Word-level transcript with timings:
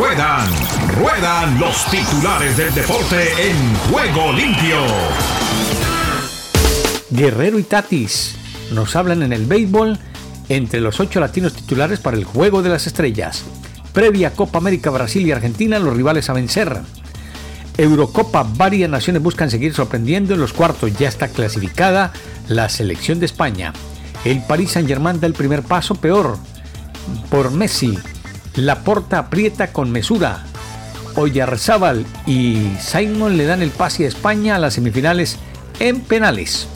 Ruedan, 0.00 0.48
ruedan 0.98 1.60
los 1.60 1.84
titulares 1.90 2.56
del 2.56 2.72
deporte 2.72 3.50
en 3.50 3.74
juego 3.92 4.32
limpio. 4.32 4.78
Guerrero 7.10 7.58
y 7.58 7.64
Tatis 7.64 8.34
nos 8.72 8.96
hablan 8.96 9.22
en 9.22 9.34
el 9.34 9.44
béisbol 9.44 9.98
entre 10.48 10.80
los 10.80 11.00
ocho 11.00 11.20
latinos 11.20 11.52
titulares 11.52 12.00
para 12.00 12.16
el 12.16 12.24
Juego 12.24 12.62
de 12.62 12.70
las 12.70 12.86
Estrellas. 12.86 13.44
Previa 13.92 14.30
Copa 14.32 14.56
América 14.56 14.88
Brasil 14.88 15.26
y 15.26 15.32
Argentina, 15.32 15.78
los 15.78 15.94
rivales 15.94 16.30
a 16.30 16.32
vencer. 16.32 16.80
Eurocopa, 17.76 18.46
varias 18.56 18.88
naciones 18.88 19.22
buscan 19.22 19.50
seguir 19.50 19.74
sorprendiendo. 19.74 20.32
En 20.32 20.40
los 20.40 20.54
cuartos 20.54 20.96
ya 20.96 21.08
está 21.08 21.28
clasificada 21.28 22.14
la 22.48 22.70
selección 22.70 23.20
de 23.20 23.26
España. 23.26 23.74
El 24.24 24.42
Paris 24.44 24.70
Saint-Germain 24.70 25.20
da 25.20 25.26
el 25.26 25.34
primer 25.34 25.62
paso 25.62 25.94
peor 25.94 26.38
por 27.28 27.50
Messi. 27.50 27.98
La 28.56 28.82
porta 28.82 29.18
aprieta 29.18 29.72
con 29.72 29.90
mesura. 29.92 30.44
Oyarzábal 31.16 32.04
y 32.26 32.72
Simon 32.80 33.36
le 33.36 33.46
dan 33.46 33.62
el 33.62 33.70
pase 33.70 34.04
a 34.04 34.08
España 34.08 34.56
a 34.56 34.58
las 34.58 34.74
semifinales 34.74 35.38
en 35.78 36.00
penales. 36.00 36.68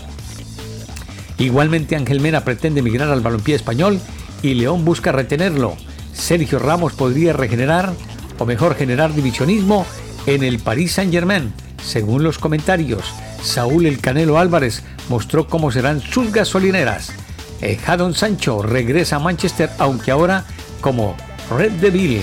Igualmente 1.38 1.96
Ángel 1.96 2.20
Mena 2.20 2.44
pretende 2.44 2.82
migrar 2.82 3.10
al 3.10 3.20
balompié 3.20 3.54
español 3.54 4.00
y 4.42 4.54
León 4.54 4.84
busca 4.84 5.12
retenerlo. 5.12 5.76
Sergio 6.12 6.58
Ramos 6.58 6.92
podría 6.92 7.32
regenerar, 7.32 7.92
o 8.38 8.46
mejor 8.46 8.76
generar 8.76 9.14
divisionismo, 9.14 9.84
en 10.26 10.44
el 10.44 10.58
Paris 10.60 10.92
Saint-Germain. 10.92 11.52
Según 11.84 12.22
los 12.22 12.38
comentarios, 12.38 13.04
Saúl 13.42 13.86
El 13.86 14.00
Canelo 14.00 14.38
Álvarez 14.38 14.82
mostró 15.08 15.48
cómo 15.48 15.72
serán 15.72 16.00
sus 16.00 16.32
gasolineras. 16.32 17.12
Eh, 17.60 17.76
Jadon 17.76 18.14
Sancho 18.14 18.62
regresa 18.62 19.16
a 19.16 19.18
Manchester, 19.20 19.70
aunque 19.78 20.10
ahora 20.10 20.44
como 20.80 21.16
Red 21.50 21.72
Devil. 21.72 22.22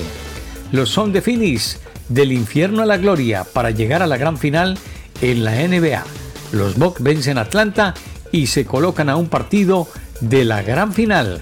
Los 0.71 0.89
son 0.89 1.13
de 1.13 1.21
Finis, 1.21 1.79
del 2.09 2.31
infierno 2.31 2.81
a 2.81 2.85
la 2.85 2.97
gloria, 2.97 3.43
para 3.43 3.71
llegar 3.71 4.01
a 4.01 4.07
la 4.07 4.17
gran 4.17 4.37
final 4.37 4.77
en 5.21 5.43
la 5.43 5.51
NBA. 5.51 6.03
Los 6.51 6.77
Bucks 6.77 7.01
vencen 7.01 7.37
a 7.37 7.41
Atlanta 7.41 7.93
y 8.31 8.47
se 8.47 8.65
colocan 8.65 9.09
a 9.09 9.15
un 9.15 9.27
partido 9.27 9.87
de 10.21 10.45
la 10.45 10.61
gran 10.63 10.93
final. 10.93 11.41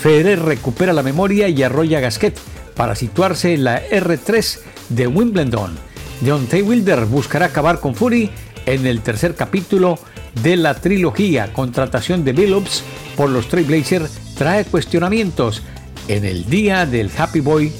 Federer 0.00 0.42
recupera 0.42 0.92
la 0.92 1.02
memoria 1.02 1.48
y 1.48 1.62
arrolla 1.62 1.98
a 1.98 2.00
Gasquet 2.00 2.36
para 2.74 2.94
situarse 2.94 3.54
en 3.54 3.64
la 3.64 3.82
R3 3.88 4.58
de 4.88 5.06
Wimbledon. 5.06 5.78
Deontay 6.22 6.62
Wilder 6.62 7.04
buscará 7.06 7.46
acabar 7.46 7.78
con 7.78 7.94
Fury 7.94 8.30
en 8.66 8.86
el 8.86 9.00
tercer 9.00 9.34
capítulo 9.34 9.98
de 10.42 10.56
la 10.56 10.74
trilogía. 10.74 11.52
Contratación 11.52 12.24
de 12.24 12.32
Billups 12.32 12.82
por 13.16 13.30
los 13.30 13.48
Trailblazers 13.48 14.34
trae 14.36 14.64
cuestionamientos 14.64 15.62
en 16.08 16.24
el 16.24 16.46
día 16.46 16.86
del 16.86 17.10
Happy 17.16 17.40
Boy 17.40 17.72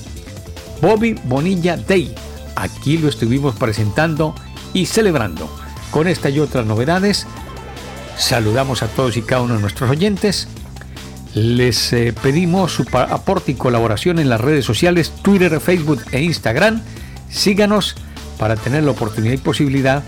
Bobby 0.81 1.15
Bonilla 1.25 1.77
Day. 1.77 2.15
Aquí 2.57 2.99
lo 2.99 3.09
estuvimos 3.09 3.55
presentando 3.55 4.35
y 4.73 4.87
celebrando. 4.87 5.49
Con 5.91 6.09
esta 6.09 6.29
y 6.31 6.41
otras 6.41 6.67
novedades, 6.67 7.27
saludamos 8.17 8.83
a 8.83 8.89
todos 8.89 9.17
y 9.17 9.23
cada 9.23 9.43
uno 9.43 9.55
de 9.55 9.61
nuestros 9.61 9.91
oyentes. 9.91 10.49
Les 11.35 11.93
eh, 11.93 12.13
pedimos 12.21 12.73
su 12.73 12.85
aporte 12.93 13.53
y 13.53 13.55
colaboración 13.55 14.19
en 14.19 14.29
las 14.29 14.41
redes 14.41 14.65
sociales, 14.65 15.13
Twitter, 15.23 15.61
Facebook 15.61 16.03
e 16.13 16.21
Instagram. 16.23 16.83
Síganos 17.31 17.95
para 18.39 18.57
tener 18.57 18.83
la 18.83 18.91
oportunidad 18.91 19.35
y 19.35 19.39
posibilidad 19.39 20.03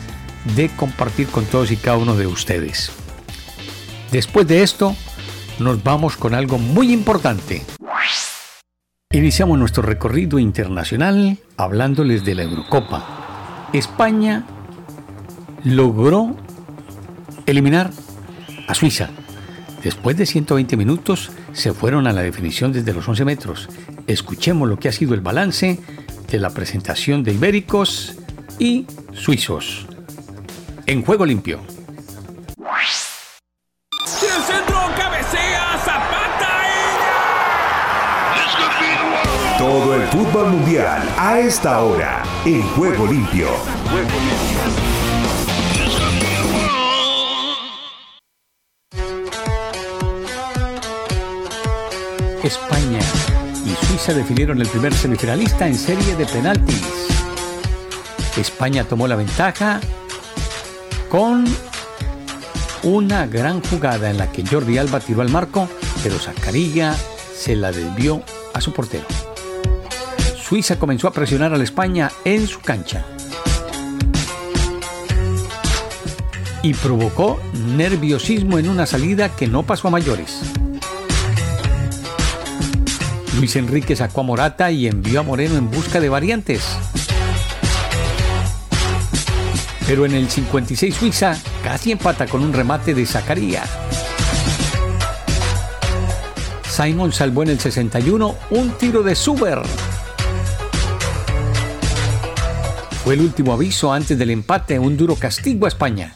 de 0.56 0.68
compartir 0.70 1.28
con 1.28 1.44
todos 1.44 1.70
y 1.70 1.76
cada 1.76 1.96
uno 1.96 2.16
de 2.16 2.26
ustedes. 2.26 2.90
Después 4.10 4.46
de 4.46 4.62
esto, 4.62 4.94
nos 5.58 5.82
vamos 5.82 6.16
con 6.16 6.34
algo 6.34 6.58
muy 6.58 6.92
importante. 6.92 7.62
Iniciamos 9.14 9.60
nuestro 9.60 9.84
recorrido 9.84 10.40
internacional 10.40 11.38
hablándoles 11.56 12.24
de 12.24 12.34
la 12.34 12.42
Eurocopa. 12.42 13.68
España 13.72 14.44
logró 15.62 16.34
eliminar 17.47 17.92
a 18.66 18.74
Suiza. 18.74 19.10
Después 19.84 20.16
de 20.16 20.26
120 20.26 20.76
minutos 20.76 21.30
se 21.53 21.72
fueron 21.72 22.08
a 22.08 22.12
la 22.12 22.22
definición 22.22 22.72
desde 22.72 22.92
los 22.92 23.08
11 23.08 23.24
metros. 23.24 23.69
Escuchemos 24.08 24.69
lo 24.69 24.80
que 24.80 24.88
ha 24.88 24.92
sido 24.92 25.14
el 25.14 25.20
balance 25.20 25.78
de 26.28 26.38
la 26.41 26.50
presentación 26.50 27.22
de 27.22 27.34
ibéricos 27.34 28.16
y 28.58 28.84
suizos. 29.12 29.86
En 30.86 31.03
juego 31.03 31.24
limpio. 31.24 31.60
Fútbol 40.24 40.52
mundial 40.52 41.02
a 41.18 41.38
esta 41.38 41.82
hora 41.82 42.22
en 42.46 42.62
juego 42.70 43.06
limpio. 43.06 43.48
España 52.42 53.00
y 53.66 53.86
Suiza 53.86 54.14
definieron 54.14 54.60
el 54.60 54.68
primer 54.68 54.94
semifinalista 54.94 55.66
en 55.66 55.74
serie 55.74 56.16
de 56.16 56.26
penaltis. 56.26 56.82
España 58.38 58.84
tomó 58.84 59.06
la 59.06 59.16
ventaja 59.16 59.80
con 61.10 61.44
una 62.82 63.26
gran 63.26 63.60
jugada 63.62 64.10
en 64.10 64.18
la 64.18 64.30
que 64.32 64.46
Jordi 64.46 64.78
Alba 64.78 65.00
tiró 65.00 65.20
al 65.20 65.28
marco, 65.28 65.68
pero 66.02 66.18
Zacarilla 66.18 66.94
se 67.36 67.56
la 67.56 67.72
desvió 67.72 68.22
a 68.54 68.60
su 68.60 68.72
portero. 68.72 69.23
Suiza 70.54 70.78
comenzó 70.78 71.09
a 71.09 71.12
presionar 71.12 71.53
a 71.53 71.56
la 71.56 71.65
España 71.65 72.12
en 72.25 72.47
su 72.47 72.60
cancha 72.60 73.04
y 76.62 76.72
provocó 76.75 77.41
nerviosismo 77.76 78.60
en 78.60 78.69
una 78.69 78.87
salida 78.87 79.34
que 79.34 79.48
no 79.48 79.65
pasó 79.65 79.88
a 79.88 79.91
mayores. 79.91 80.42
Luis 83.37 83.56
Enrique 83.56 83.97
sacó 83.97 84.20
a 84.20 84.22
Morata 84.22 84.70
y 84.70 84.87
envió 84.87 85.19
a 85.19 85.22
Moreno 85.25 85.56
en 85.56 85.72
busca 85.72 85.98
de 85.98 86.09
variantes. 86.09 86.62
Pero 89.88 90.06
en 90.06 90.15
el 90.15 90.31
56 90.31 90.94
Suiza 90.94 91.36
casi 91.65 91.91
empata 91.91 92.28
con 92.28 92.44
un 92.44 92.53
remate 92.53 92.94
de 92.94 93.04
Zacarías. 93.06 93.69
Simon 96.71 97.12
salvó 97.12 97.42
en 97.42 97.48
el 97.48 97.59
61 97.59 98.36
un 98.50 98.71
tiro 98.78 99.03
de 99.03 99.16
Suber. 99.16 99.60
Fue 103.04 103.12
el 103.12 103.20
último 103.20 103.53
aviso 103.53 103.92
antes 103.92 104.19
del 104.19 104.31
empate, 104.31 104.78
un 104.78 104.97
duro 104.97 105.15
castigo 105.16 105.66
a 105.66 105.69
España. 105.69 106.15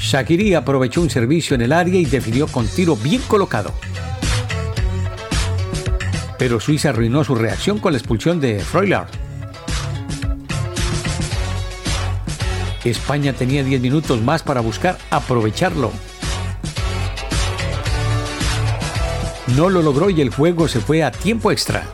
Shakiri 0.00 0.54
aprovechó 0.54 1.02
un 1.02 1.10
servicio 1.10 1.54
en 1.54 1.60
el 1.60 1.72
área 1.74 2.00
y 2.00 2.06
definió 2.06 2.46
con 2.46 2.66
tiro 2.66 2.96
bien 2.96 3.20
colocado. 3.28 3.70
Pero 6.38 6.58
Suiza 6.58 6.88
arruinó 6.88 7.22
su 7.22 7.34
reacción 7.34 7.80
con 7.80 7.92
la 7.92 7.98
expulsión 7.98 8.40
de 8.40 8.60
Freuler. 8.60 9.04
España 12.82 13.34
tenía 13.34 13.62
10 13.62 13.78
minutos 13.82 14.22
más 14.22 14.42
para 14.42 14.62
buscar 14.62 14.96
aprovecharlo. 15.10 15.92
No 19.54 19.68
lo 19.68 19.82
logró 19.82 20.08
y 20.08 20.22
el 20.22 20.30
juego 20.30 20.66
se 20.66 20.80
fue 20.80 21.02
a 21.02 21.10
tiempo 21.10 21.52
extra. 21.52 21.86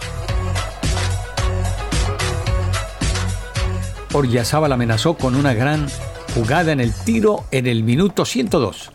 Oryazábal 4.13 4.73
amenazó 4.73 5.15
con 5.15 5.37
una 5.37 5.55
gran 5.55 5.87
jugada 6.35 6.73
en 6.73 6.81
el 6.81 6.93
tiro 6.93 7.45
en 7.51 7.67
el 7.67 7.85
minuto 7.85 8.25
102. 8.25 8.91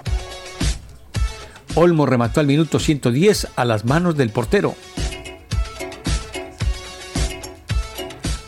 Olmo 1.75 2.05
remató 2.05 2.39
al 2.39 2.47
minuto 2.47 2.79
110 2.79 3.47
a 3.55 3.65
las 3.65 3.85
manos 3.85 4.17
del 4.17 4.29
portero. 4.29 4.75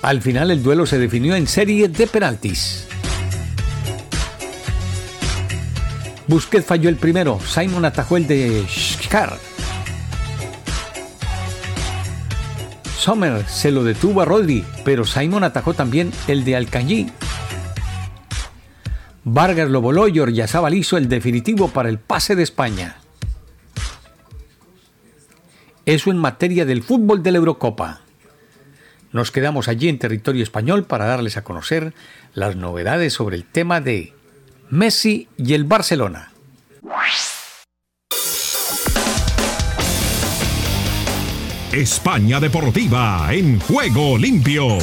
Al 0.02 0.22
final 0.22 0.52
el 0.52 0.64
duelo 0.64 0.86
se 0.86 1.00
definió 1.00 1.36
en 1.36 1.48
serie 1.48 1.88
de 1.88 2.08
penaltis. 2.08 2.86
Busquets 6.28 6.66
falló 6.66 6.90
el 6.90 6.98
primero, 6.98 7.40
Simon 7.40 7.86
atajó 7.86 8.18
el 8.18 8.28
de 8.28 8.66
Schkar. 8.68 9.38
Sommer 12.98 13.48
se 13.48 13.70
lo 13.72 13.84
detuvo 13.84 14.22
a 14.22 14.26
Rodri, 14.26 14.66
pero 14.84 15.06
Simon 15.06 15.44
atajó 15.44 15.76
también 15.76 16.12
el 16.28 16.44
de 16.44 16.56
Alcañí. 16.56 17.12
Vargas 19.24 19.70
lo 19.70 19.82
voló 19.82 20.08
y 20.08 20.20
Oryazábal 20.20 20.74
hizo 20.74 20.98
el 20.98 21.08
definitivo 21.08 21.68
para 21.68 21.90
el 21.90 22.00
pase 22.00 22.36
de 22.36 22.42
España. 22.42 22.98
Eso 25.86 26.10
en 26.10 26.18
materia 26.18 26.66
del 26.66 26.82
fútbol 26.82 27.22
de 27.22 27.32
la 27.32 27.38
Eurocopa. 27.38 28.02
Nos 29.12 29.32
quedamos 29.32 29.68
allí 29.68 29.90
en 29.90 30.00
territorio 30.00 30.42
español 30.42 30.86
para 30.86 31.06
darles 31.06 31.38
a 31.38 31.44
conocer 31.44 31.94
las 32.34 32.56
novedades 32.56 33.14
sobre 33.14 33.36
el 33.36 33.46
tema 33.46 33.80
de 33.80 34.14
Messi 34.70 35.30
y 35.38 35.54
el 35.54 35.66
España 41.78 42.40
Deportiva 42.40 43.28
en 43.32 43.60
juego 43.60 44.18
limpio. 44.18 44.80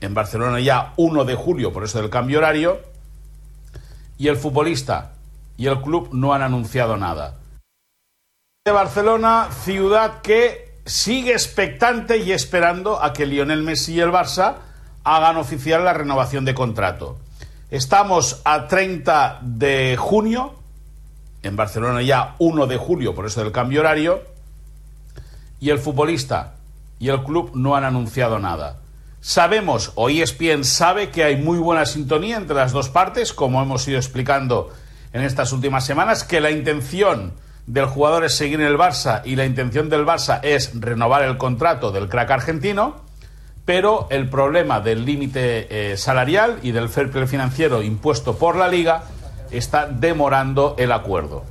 En 0.00 0.14
Barcelona 0.14 0.60
ya 0.60 0.94
1 0.96 1.24
de 1.26 1.34
julio, 1.34 1.74
por 1.74 1.84
eso 1.84 2.00
del 2.00 2.08
cambio 2.08 2.38
horario. 2.38 2.80
Y 4.16 4.28
el 4.28 4.38
futbolista 4.38 5.12
y 5.58 5.66
el 5.66 5.82
club 5.82 6.08
no 6.12 6.32
han 6.32 6.40
anunciado 6.40 6.96
nada. 6.96 7.36
De 8.64 8.72
Barcelona, 8.72 9.48
ciudad 9.62 10.22
que 10.22 10.80
sigue 10.86 11.32
expectante 11.32 12.16
y 12.16 12.32
esperando 12.32 13.02
a 13.02 13.12
que 13.12 13.26
Lionel 13.26 13.62
Messi 13.62 13.92
y 13.94 14.00
el 14.00 14.10
Barça 14.10 14.54
hagan 15.04 15.36
oficial 15.36 15.84
la 15.84 15.92
renovación 15.92 16.46
de 16.46 16.54
contrato. 16.54 17.18
Estamos 17.70 18.40
a 18.44 18.68
30 18.68 19.40
de 19.42 19.98
junio, 19.98 20.59
en 21.42 21.56
Barcelona 21.56 22.02
ya 22.02 22.34
1 22.38 22.66
de 22.66 22.76
julio, 22.76 23.14
por 23.14 23.26
eso 23.26 23.42
del 23.42 23.52
cambio 23.52 23.80
horario, 23.80 24.22
y 25.58 25.70
el 25.70 25.78
futbolista 25.78 26.54
y 26.98 27.08
el 27.08 27.22
club 27.22 27.52
no 27.54 27.76
han 27.76 27.84
anunciado 27.84 28.38
nada. 28.38 28.80
Sabemos, 29.20 29.92
o 29.96 30.08
ESPN 30.08 30.64
sabe, 30.64 31.10
que 31.10 31.24
hay 31.24 31.36
muy 31.36 31.58
buena 31.58 31.84
sintonía 31.86 32.36
entre 32.36 32.56
las 32.56 32.72
dos 32.72 32.88
partes, 32.88 33.32
como 33.32 33.62
hemos 33.62 33.86
ido 33.86 33.98
explicando 33.98 34.72
en 35.12 35.22
estas 35.22 35.52
últimas 35.52 35.84
semanas, 35.84 36.24
que 36.24 36.40
la 36.40 36.50
intención 36.50 37.34
del 37.66 37.86
jugador 37.86 38.24
es 38.24 38.34
seguir 38.34 38.60
en 38.60 38.66
el 38.66 38.78
Barça 38.78 39.22
y 39.24 39.36
la 39.36 39.44
intención 39.44 39.88
del 39.88 40.06
Barça 40.06 40.40
es 40.42 40.72
renovar 40.74 41.22
el 41.22 41.36
contrato 41.36 41.92
del 41.92 42.08
crack 42.08 42.30
argentino, 42.30 42.96
pero 43.64 44.08
el 44.10 44.28
problema 44.28 44.80
del 44.80 45.04
límite 45.04 45.92
eh, 45.92 45.96
salarial 45.96 46.58
y 46.62 46.72
del 46.72 46.88
fair 46.88 47.10
play 47.10 47.26
financiero 47.26 47.82
impuesto 47.82 48.36
por 48.36 48.56
la 48.56 48.68
liga 48.68 49.04
está 49.50 49.86
demorando 49.86 50.74
el 50.78 50.92
acuerdo. 50.92 51.44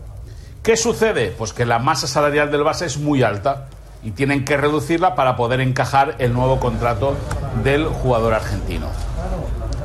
¿Qué 0.63 0.77
sucede? 0.77 1.33
Pues 1.37 1.53
que 1.53 1.65
la 1.65 1.79
masa 1.79 2.07
salarial 2.07 2.51
del 2.51 2.61
Barça 2.61 2.83
es 2.83 2.97
muy 2.97 3.23
alta 3.23 3.67
y 4.03 4.11
tienen 4.11 4.45
que 4.45 4.57
reducirla 4.57 5.15
para 5.15 5.35
poder 5.35 5.61
encajar 5.61 6.15
el 6.19 6.33
nuevo 6.33 6.59
contrato 6.59 7.15
del 7.63 7.85
jugador 7.85 8.33
argentino. 8.33 8.87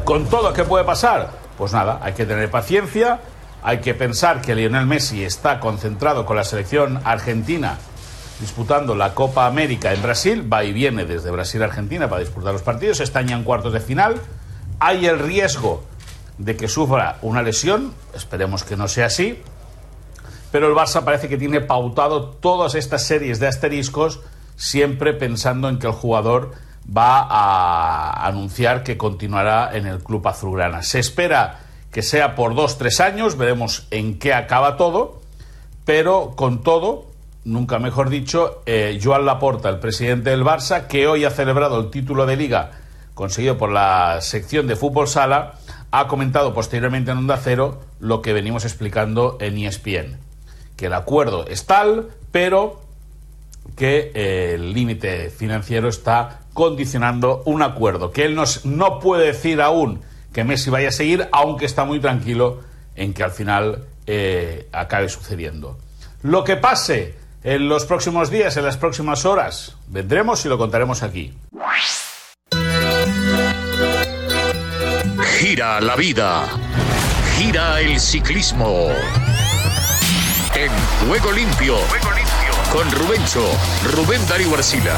¿Con 0.05 0.27
todo 0.27 0.53
qué 0.53 0.65
puede 0.65 0.85
pasar? 0.85 1.31
Pues 1.57 1.73
nada, 1.73 2.01
hay 2.03 2.13
que 2.13 2.27
tener 2.27 2.51
paciencia, 2.51 3.21
hay 3.63 3.79
que 3.79 3.95
pensar 3.95 4.41
que 4.41 4.55
Lionel 4.55 4.87
Messi 4.87 5.25
está 5.25 5.61
concentrado 5.61 6.27
con 6.27 6.37
la 6.37 6.45
selección 6.45 7.01
argentina 7.05 7.79
disputando 8.41 8.95
la 8.95 9.15
Copa 9.15 9.47
América 9.47 9.93
en 9.93 10.03
Brasil, 10.03 10.53
va 10.53 10.65
y 10.65 10.73
viene 10.73 11.05
desde 11.05 11.31
Brasil 11.31 11.63
a 11.63 11.67
Argentina 11.67 12.09
para 12.09 12.21
disputar 12.21 12.53
los 12.53 12.63
partidos, 12.63 13.01
están 13.01 13.29
ya 13.29 13.37
en 13.37 13.45
cuartos 13.45 13.73
de 13.73 13.81
final, 13.81 14.21
hay 14.81 15.07
el 15.07 15.19
riesgo 15.19 15.85
de 16.39 16.57
que 16.57 16.69
sufra 16.69 17.19
una 17.23 17.43
lesión, 17.43 17.95
esperemos 18.15 18.65
que 18.65 18.77
no 18.77 18.89
sea 18.89 19.07
así, 19.07 19.43
pero 20.51 20.69
el 20.69 20.75
Barça 20.75 21.05
parece 21.05 21.29
que 21.29 21.37
tiene 21.37 21.61
pautado 21.61 22.31
todas 22.31 22.75
estas 22.75 23.07
series 23.07 23.41
de 23.41 23.49
asteriscos 23.49 24.21
siempre 24.57 25.13
pensando 25.13 25.69
en 25.69 25.79
que 25.79 25.87
el 25.87 25.93
jugador 25.93 26.53
va 26.87 27.21
a 27.21 28.27
anunciar 28.27 28.83
que 28.83 28.97
continuará 28.97 29.77
en 29.77 29.87
el 29.87 30.03
club 30.03 30.27
azulgrana. 30.29 30.83
Se 30.83 30.99
espera 30.99 31.61
que 31.91 32.03
sea 32.03 32.35
por 32.35 32.55
dos, 32.55 32.79
tres 32.79 33.01
años, 33.01 33.37
veremos 33.37 33.87
en 33.91 34.19
qué 34.19 34.35
acaba 34.35 34.77
todo, 34.77 35.21
pero 35.85 36.35
con 36.37 36.63
todo, 36.63 37.07
nunca 37.45 37.79
mejor 37.79 38.11
dicho, 38.11 38.63
eh, 38.67 38.99
Joan 39.03 39.27
Laporta, 39.27 39.69
el 39.69 39.79
presidente 39.79 40.31
del 40.31 40.45
Barça, 40.45 40.87
que 40.87 41.07
hoy 41.07 41.25
ha 41.25 41.31
celebrado 41.31 41.81
el 41.81 41.91
título 41.91 42.27
de 42.27 42.37
liga 42.37 42.71
conseguido 43.15 43.57
por 43.57 43.71
la 43.71 44.21
sección 44.21 44.67
de 44.67 44.77
fútbol 44.77 45.07
sala, 45.07 45.55
ha 45.97 46.09
comentado 46.09 46.53
posteriormente 46.55 47.13
en 47.13 47.19
Onda 47.19 47.37
Cero 47.37 47.81
lo 48.01 48.21
que 48.21 48.33
venimos 48.33 48.65
explicando 48.65 49.39
en 49.41 49.59
ESPN, 49.59 50.19
que 50.77 50.87
el 50.87 50.93
acuerdo 50.93 51.47
es 51.47 51.67
tal, 51.67 52.09
pero 52.33 52.83
que 53.77 54.11
eh, 54.13 54.55
el 54.55 54.73
límite 54.73 55.31
financiero 55.31 55.89
está 55.89 56.41
condicionando 56.53 57.43
un 57.45 57.63
acuerdo, 57.63 58.11
que 58.11 58.25
él 58.25 58.35
nos, 58.35 58.65
no 58.65 58.99
puede 58.99 59.27
decir 59.27 59.63
aún 59.63 60.01
que 60.33 60.43
Messi 60.43 60.69
vaya 60.69 60.89
a 60.89 60.93
seguir, 60.93 61.29
aunque 61.31 61.65
está 61.65 61.85
muy 61.85 62.01
tranquilo 62.01 62.63
en 62.97 63.15
que 63.15 63.23
al 63.23 63.31
final 63.31 63.85
eh, 64.09 64.69
acabe 64.73 65.09
sucediendo. 65.09 65.79
Lo 66.23 66.43
que 66.43 66.57
pase 66.57 67.15
en 67.45 67.69
los 67.69 67.85
próximos 67.85 68.31
días, 68.31 68.57
en 68.57 68.65
las 68.65 68.77
próximas 68.77 69.25
horas, 69.25 69.77
vendremos 69.87 70.45
y 70.45 70.49
lo 70.49 70.59
contaremos 70.59 71.05
aquí. 71.05 71.35
Gira 75.39 75.81
la 75.81 75.97
vida. 75.97 76.47
Gira 77.37 77.81
el 77.81 77.99
ciclismo. 77.99 78.89
En 80.55 80.71
Juego 81.07 81.33
Limpio. 81.33 81.77
Con 82.73 82.91
Rubencho, 82.93 83.45
Rubén 83.93 84.27
Darío 84.29 84.55
Arcila. 84.55 84.97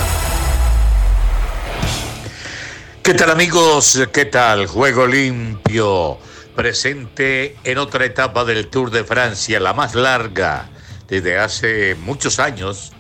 ¿Qué 3.03 3.15
tal 3.15 3.31
amigos? 3.31 4.07
¿Qué 4.13 4.27
tal? 4.27 4.67
Juego 4.67 5.07
Limpio. 5.07 6.19
Presente 6.55 7.57
en 7.65 7.79
otra 7.79 8.05
etapa 8.05 8.45
del 8.45 8.69
Tour 8.69 8.91
de 8.91 9.05
Francia, 9.05 9.59
la 9.59 9.73
más 9.73 9.95
larga 9.95 10.69
desde 11.09 11.39
hace 11.39 11.95
muchos 11.95 12.39
años 12.39 12.93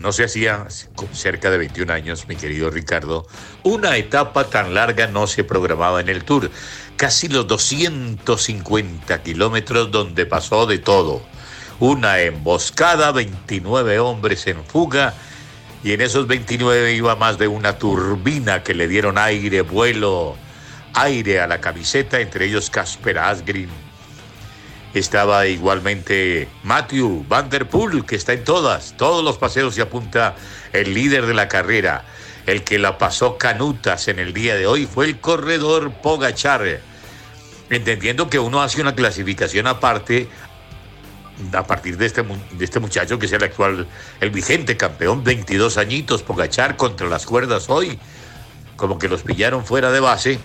no 0.00 0.12
se 0.12 0.24
hacía 0.24 0.66
cerca 1.12 1.50
de 1.50 1.58
21 1.58 1.92
años, 1.92 2.26
mi 2.26 2.34
querido 2.34 2.70
Ricardo, 2.70 3.26
una 3.62 3.96
etapa 3.96 4.44
tan 4.44 4.72
larga 4.72 5.06
no 5.06 5.26
se 5.26 5.44
programaba 5.44 6.00
en 6.00 6.08
el 6.08 6.24
Tour. 6.24 6.50
Casi 6.96 7.28
los 7.28 7.46
250 7.46 9.22
kilómetros 9.22 9.90
donde 9.90 10.24
pasó 10.26 10.66
de 10.66 10.78
todo. 10.78 11.22
Una 11.78 12.20
emboscada, 12.20 13.12
29 13.12 13.98
hombres 13.98 14.46
en 14.46 14.64
fuga 14.64 15.14
y 15.82 15.92
en 15.92 16.00
esos 16.00 16.26
29 16.26 16.92
iba 16.92 17.16
más 17.16 17.38
de 17.38 17.48
una 17.48 17.78
turbina 17.78 18.62
que 18.62 18.74
le 18.74 18.88
dieron 18.88 19.18
aire, 19.18 19.62
vuelo, 19.62 20.36
aire 20.94 21.40
a 21.40 21.46
la 21.46 21.60
camiseta, 21.60 22.20
entre 22.20 22.46
ellos 22.46 22.70
Casper 22.70 23.18
Asgreen, 23.18 23.70
estaba 24.94 25.46
igualmente 25.46 26.48
Matthew 26.64 27.24
Van 27.28 27.48
Der 27.48 27.68
Poel, 27.68 28.04
que 28.04 28.16
está 28.16 28.32
en 28.32 28.44
todas, 28.44 28.96
todos 28.96 29.24
los 29.24 29.38
paseos 29.38 29.76
y 29.78 29.80
apunta 29.80 30.34
el 30.72 30.94
líder 30.94 31.26
de 31.26 31.34
la 31.34 31.48
carrera. 31.48 32.04
El 32.46 32.64
que 32.64 32.78
la 32.78 32.98
pasó 32.98 33.38
canutas 33.38 34.08
en 34.08 34.18
el 34.18 34.32
día 34.32 34.56
de 34.56 34.66
hoy 34.66 34.86
fue 34.86 35.06
el 35.06 35.20
corredor 35.20 35.92
Pogachar. 35.92 36.80
Entendiendo 37.68 38.28
que 38.28 38.38
uno 38.38 38.62
hace 38.62 38.80
una 38.80 38.94
clasificación 38.94 39.66
aparte 39.68 40.28
a 41.52 41.66
partir 41.66 41.96
de 41.96 42.06
este, 42.06 42.22
de 42.22 42.64
este 42.64 42.80
muchacho 42.80 43.18
que 43.18 43.26
es 43.26 43.32
el 43.32 43.44
actual, 43.44 43.86
el 44.20 44.30
vigente 44.30 44.76
campeón, 44.76 45.22
22 45.22 45.78
añitos, 45.78 46.22
Pogachar 46.22 46.76
contra 46.76 47.08
las 47.08 47.26
cuerdas 47.26 47.70
hoy, 47.70 47.98
como 48.76 48.98
que 48.98 49.08
los 49.08 49.22
pillaron 49.22 49.64
fuera 49.64 49.92
de 49.92 50.00
base 50.00 50.40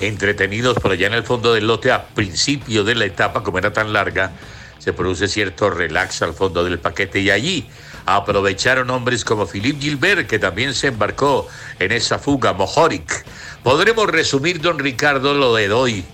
entretenidos 0.00 0.78
por 0.78 0.92
allá 0.92 1.06
en 1.06 1.14
el 1.14 1.24
fondo 1.24 1.54
del 1.54 1.66
lote 1.66 1.92
a 1.92 2.06
principio 2.06 2.84
de 2.84 2.94
la 2.94 3.04
etapa, 3.04 3.42
como 3.42 3.58
era 3.58 3.72
tan 3.72 3.92
larga, 3.92 4.32
se 4.78 4.92
produce 4.92 5.28
cierto 5.28 5.70
relax 5.70 6.22
al 6.22 6.34
fondo 6.34 6.64
del 6.64 6.78
paquete 6.78 7.20
y 7.20 7.30
allí 7.30 7.66
aprovecharon 8.06 8.90
hombres 8.90 9.24
como 9.24 9.46
Philippe 9.46 9.80
Gilbert, 9.80 10.26
que 10.26 10.38
también 10.38 10.74
se 10.74 10.88
embarcó 10.88 11.48
en 11.78 11.92
esa 11.92 12.18
fuga, 12.18 12.52
Mohoric. 12.52 13.24
Podremos 13.62 14.06
resumir, 14.08 14.60
don 14.60 14.78
Ricardo, 14.78 15.32
lo 15.34 15.54
de 15.54 15.72
hoy, 15.72 16.04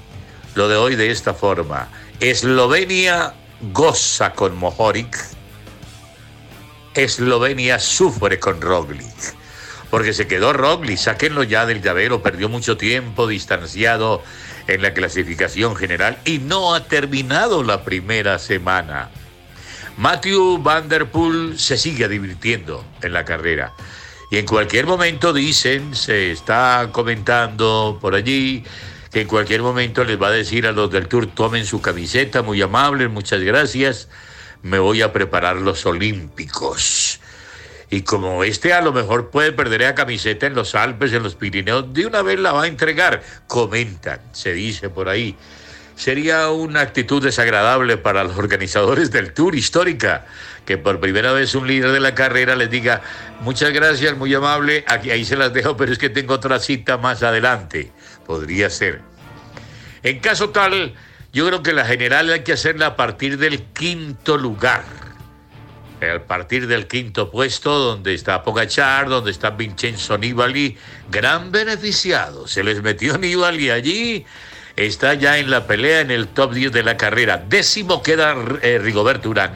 lo 0.54 0.68
de 0.68 0.76
hoy 0.76 0.94
de 0.94 1.10
esta 1.10 1.34
forma. 1.34 1.88
Eslovenia 2.20 3.34
goza 3.72 4.32
con 4.34 4.56
Mohoric, 4.56 5.16
Eslovenia 6.94 7.78
sufre 7.78 8.38
con 8.38 8.60
Roglic 8.60 9.39
porque 9.90 10.12
se 10.12 10.26
quedó 10.26 10.52
Roglic, 10.52 10.98
sáquenlo 10.98 11.42
ya 11.42 11.66
del 11.66 11.82
llavero, 11.82 12.22
perdió 12.22 12.48
mucho 12.48 12.76
tiempo 12.76 13.26
distanciado 13.26 14.22
en 14.66 14.82
la 14.82 14.94
clasificación 14.94 15.74
general 15.76 16.18
y 16.24 16.38
no 16.38 16.74
ha 16.74 16.84
terminado 16.84 17.62
la 17.62 17.84
primera 17.84 18.38
semana. 18.38 19.10
Matthew 19.96 20.62
Van 20.62 20.88
Der 20.88 21.10
Poel 21.10 21.58
se 21.58 21.76
sigue 21.76 22.08
divirtiendo 22.08 22.84
en 23.02 23.12
la 23.12 23.24
carrera. 23.24 23.74
Y 24.30 24.38
en 24.38 24.46
cualquier 24.46 24.86
momento 24.86 25.32
dicen, 25.32 25.94
se 25.94 26.30
está 26.30 26.88
comentando 26.92 27.98
por 28.00 28.14
allí, 28.14 28.64
que 29.10 29.22
en 29.22 29.28
cualquier 29.28 29.60
momento 29.60 30.04
les 30.04 30.22
va 30.22 30.28
a 30.28 30.30
decir 30.30 30.68
a 30.68 30.72
los 30.72 30.90
del 30.90 31.08
Tour, 31.08 31.26
tomen 31.26 31.66
su 31.66 31.82
camiseta, 31.82 32.42
muy 32.42 32.62
amables, 32.62 33.10
muchas 33.10 33.40
gracias, 33.40 34.08
me 34.62 34.78
voy 34.78 35.02
a 35.02 35.12
preparar 35.12 35.56
los 35.56 35.84
Olímpicos. 35.84 37.09
Y 37.90 38.02
como 38.02 38.44
este 38.44 38.72
a 38.72 38.80
lo 38.80 38.92
mejor 38.92 39.30
puede 39.30 39.50
perder 39.50 39.80
la 39.80 39.96
camiseta 39.96 40.46
en 40.46 40.54
los 40.54 40.76
Alpes, 40.76 41.12
en 41.12 41.24
los 41.24 41.34
Pirineos, 41.34 41.92
de 41.92 42.06
una 42.06 42.22
vez 42.22 42.38
la 42.38 42.52
va 42.52 42.62
a 42.62 42.66
entregar. 42.68 43.22
Comentan, 43.48 44.20
se 44.32 44.52
dice 44.52 44.88
por 44.88 45.08
ahí. 45.08 45.36
Sería 45.96 46.48
una 46.50 46.80
actitud 46.80 47.22
desagradable 47.22 47.98
para 47.98 48.24
los 48.24 48.38
organizadores 48.38 49.10
del 49.10 49.34
Tour 49.34 49.56
histórica, 49.56 50.24
que 50.64 50.78
por 50.78 51.00
primera 51.00 51.32
vez 51.32 51.54
un 51.54 51.66
líder 51.66 51.90
de 51.90 52.00
la 52.00 52.14
carrera 52.14 52.56
les 52.56 52.70
diga, 52.70 53.02
muchas 53.40 53.72
gracias, 53.72 54.16
muy 54.16 54.32
amable, 54.32 54.84
aquí 54.86 55.10
ahí 55.10 55.24
se 55.24 55.36
las 55.36 55.52
dejo, 55.52 55.76
pero 55.76 55.92
es 55.92 55.98
que 55.98 56.08
tengo 56.08 56.34
otra 56.34 56.58
cita 56.60 56.96
más 56.96 57.22
adelante. 57.22 57.90
Podría 58.24 58.70
ser. 58.70 59.02
En 60.02 60.20
caso 60.20 60.50
tal, 60.50 60.94
Yo 61.32 61.46
creo 61.46 61.62
que 61.62 61.72
la 61.72 61.84
general 61.84 62.30
hay 62.30 62.42
que 62.42 62.54
hacerla 62.54 62.86
a 62.86 62.96
partir 62.96 63.38
del 63.38 63.62
quinto 63.62 64.36
lugar. 64.36 64.82
A 66.00 66.18
partir 66.18 66.66
del 66.66 66.86
quinto 66.86 67.30
puesto, 67.30 67.78
donde 67.78 68.14
está 68.14 68.42
Pogachar, 68.42 69.10
donde 69.10 69.30
está 69.30 69.50
Vincenzo 69.50 70.16
Nibali, 70.16 70.78
gran 71.10 71.52
beneficiado. 71.52 72.48
Se 72.48 72.64
les 72.64 72.82
metió 72.82 73.18
Nibali 73.18 73.68
allí, 73.68 74.24
está 74.76 75.12
ya 75.12 75.36
en 75.36 75.50
la 75.50 75.66
pelea 75.66 76.00
en 76.00 76.10
el 76.10 76.28
top 76.28 76.54
10 76.54 76.72
de 76.72 76.82
la 76.84 76.96
carrera. 76.96 77.36
Décimo 77.36 78.02
queda 78.02 78.34
eh, 78.62 78.78
Rigoberto 78.78 79.28
Urán. 79.28 79.52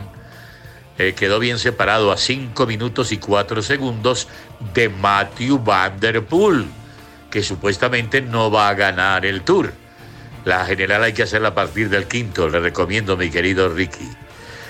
Eh, 0.99 1.15
quedó 1.15 1.39
bien 1.39 1.59
separado 1.59 2.13
a 2.13 2.19
5 2.19 2.67
minutos 2.67 3.11
y 3.11 3.17
4 3.17 3.63
segundos 3.63 4.29
de 4.75 4.91
Matthew 4.91 5.59
Van 5.59 5.99
Der 5.99 6.23
Poel, 6.27 6.67
que 7.31 7.43
supuestamente 7.43 8.21
no 8.21 8.51
va 8.51 8.69
a 8.69 8.75
ganar 8.75 9.25
el 9.25 9.41
Tour. 9.41 9.73
La 10.45 10.67
general 10.67 11.03
hay 11.05 11.15
que 11.15 11.23
hacerla 11.23 11.49
a 11.49 11.55
partir 11.55 11.89
del 11.89 12.07
quinto, 12.07 12.51
le 12.51 12.61
recomiendo 12.61 13.17
mi 13.17 13.31
querido 13.31 13.71
Ricky. 13.71 14.24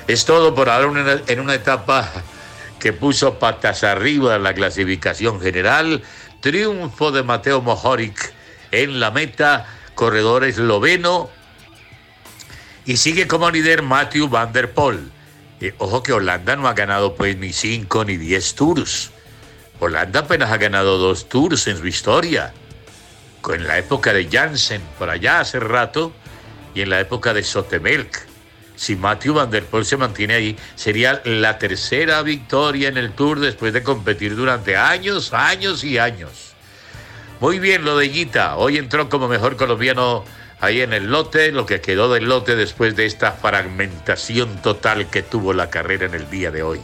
Es 0.06 0.24
todo 0.24 0.54
por 0.54 0.68
ahora 0.68 1.22
en 1.26 1.40
una 1.40 1.54
etapa 1.54 2.10
que 2.78 2.92
puso 2.92 3.38
patas 3.38 3.84
arriba 3.84 4.36
en 4.36 4.42
la 4.42 4.54
clasificación 4.54 5.40
general. 5.40 6.02
Triunfo 6.40 7.10
de 7.10 7.22
Mateo 7.22 7.62
Mohoric 7.62 8.32
en 8.70 9.00
la 9.00 9.10
meta, 9.10 9.66
corredor 9.94 10.44
esloveno. 10.44 11.30
Y 12.84 12.98
sigue 12.98 13.26
como 13.26 13.50
líder 13.50 13.82
Matthew 13.82 14.28
Van 14.28 14.52
Der 14.52 14.72
Poel. 14.72 15.10
ojo 15.78 16.02
que 16.02 16.12
Holanda 16.12 16.56
no 16.56 16.68
ha 16.68 16.74
ganado 16.74 17.14
pues 17.14 17.36
ni 17.38 17.52
cinco 17.52 18.04
ni 18.04 18.18
diez 18.18 18.54
tours. 18.54 19.10
Holanda 19.80 20.20
apenas 20.20 20.52
ha 20.52 20.58
ganado 20.58 20.98
dos 20.98 21.28
tours 21.28 21.66
en 21.66 21.78
su 21.78 21.86
historia 21.86 22.52
en 23.52 23.66
la 23.66 23.78
época 23.78 24.12
de 24.12 24.28
Janssen, 24.30 24.80
por 24.98 25.10
allá 25.10 25.40
hace 25.40 25.60
rato, 25.60 26.12
y 26.74 26.80
en 26.80 26.90
la 26.90 27.00
época 27.00 27.34
de 27.34 27.42
Sotemelk. 27.42 28.26
Si 28.76 28.96
Matthew 28.96 29.34
Van 29.34 29.50
Der 29.50 29.64
Poel 29.64 29.84
se 29.84 29.96
mantiene 29.96 30.34
ahí, 30.34 30.56
sería 30.74 31.22
la 31.24 31.58
tercera 31.58 32.22
victoria 32.22 32.88
en 32.88 32.96
el 32.96 33.12
Tour 33.12 33.40
después 33.40 33.72
de 33.72 33.82
competir 33.82 34.34
durante 34.36 34.76
años, 34.76 35.32
años 35.32 35.84
y 35.84 35.98
años. 35.98 36.54
Muy 37.40 37.58
bien 37.58 37.84
lo 37.84 37.96
de 37.96 38.08
Guita. 38.08 38.56
Hoy 38.56 38.78
entró 38.78 39.08
como 39.08 39.28
mejor 39.28 39.56
colombiano 39.56 40.24
ahí 40.60 40.80
en 40.80 40.92
el 40.92 41.10
lote, 41.10 41.52
lo 41.52 41.66
que 41.66 41.80
quedó 41.80 42.12
del 42.12 42.24
lote 42.24 42.56
después 42.56 42.96
de 42.96 43.06
esta 43.06 43.32
fragmentación 43.32 44.62
total 44.62 45.10
que 45.10 45.22
tuvo 45.22 45.52
la 45.52 45.70
carrera 45.70 46.06
en 46.06 46.14
el 46.14 46.30
día 46.30 46.50
de 46.50 46.62
hoy. 46.62 46.80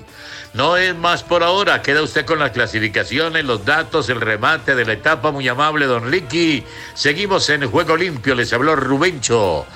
No 0.52 0.76
es 0.76 0.96
más 0.96 1.22
por 1.22 1.42
ahora. 1.42 1.82
Queda 1.82 2.02
usted 2.02 2.24
con 2.24 2.38
las 2.38 2.50
clasificaciones, 2.50 3.44
los 3.44 3.64
datos, 3.64 4.08
el 4.08 4.20
remate 4.20 4.74
de 4.74 4.84
la 4.84 4.94
etapa. 4.94 5.30
Muy 5.30 5.46
amable, 5.48 5.86
don 5.86 6.10
Ricky. 6.10 6.64
Seguimos 6.94 7.48
en 7.50 7.70
Juego 7.70 7.96
Limpio. 7.96 8.34
Les 8.34 8.52
habló 8.52 8.74
Rubencho 8.74 9.66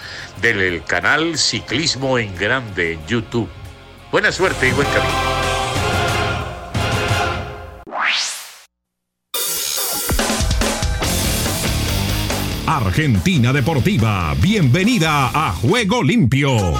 del 0.40 0.82
canal 0.84 1.38
Ciclismo 1.38 2.18
en 2.18 2.36
Grande 2.36 2.94
en 2.94 3.06
YouTube. 3.06 3.48
Buena 4.10 4.32
suerte 4.32 4.68
y 4.68 4.72
buen 4.72 4.88
camino. 4.88 5.44
Argentina 12.66 13.52
Deportiva, 13.52 14.34
bienvenida 14.40 15.30
a 15.34 15.52
Juego 15.52 16.02
Limpio. 16.02 16.74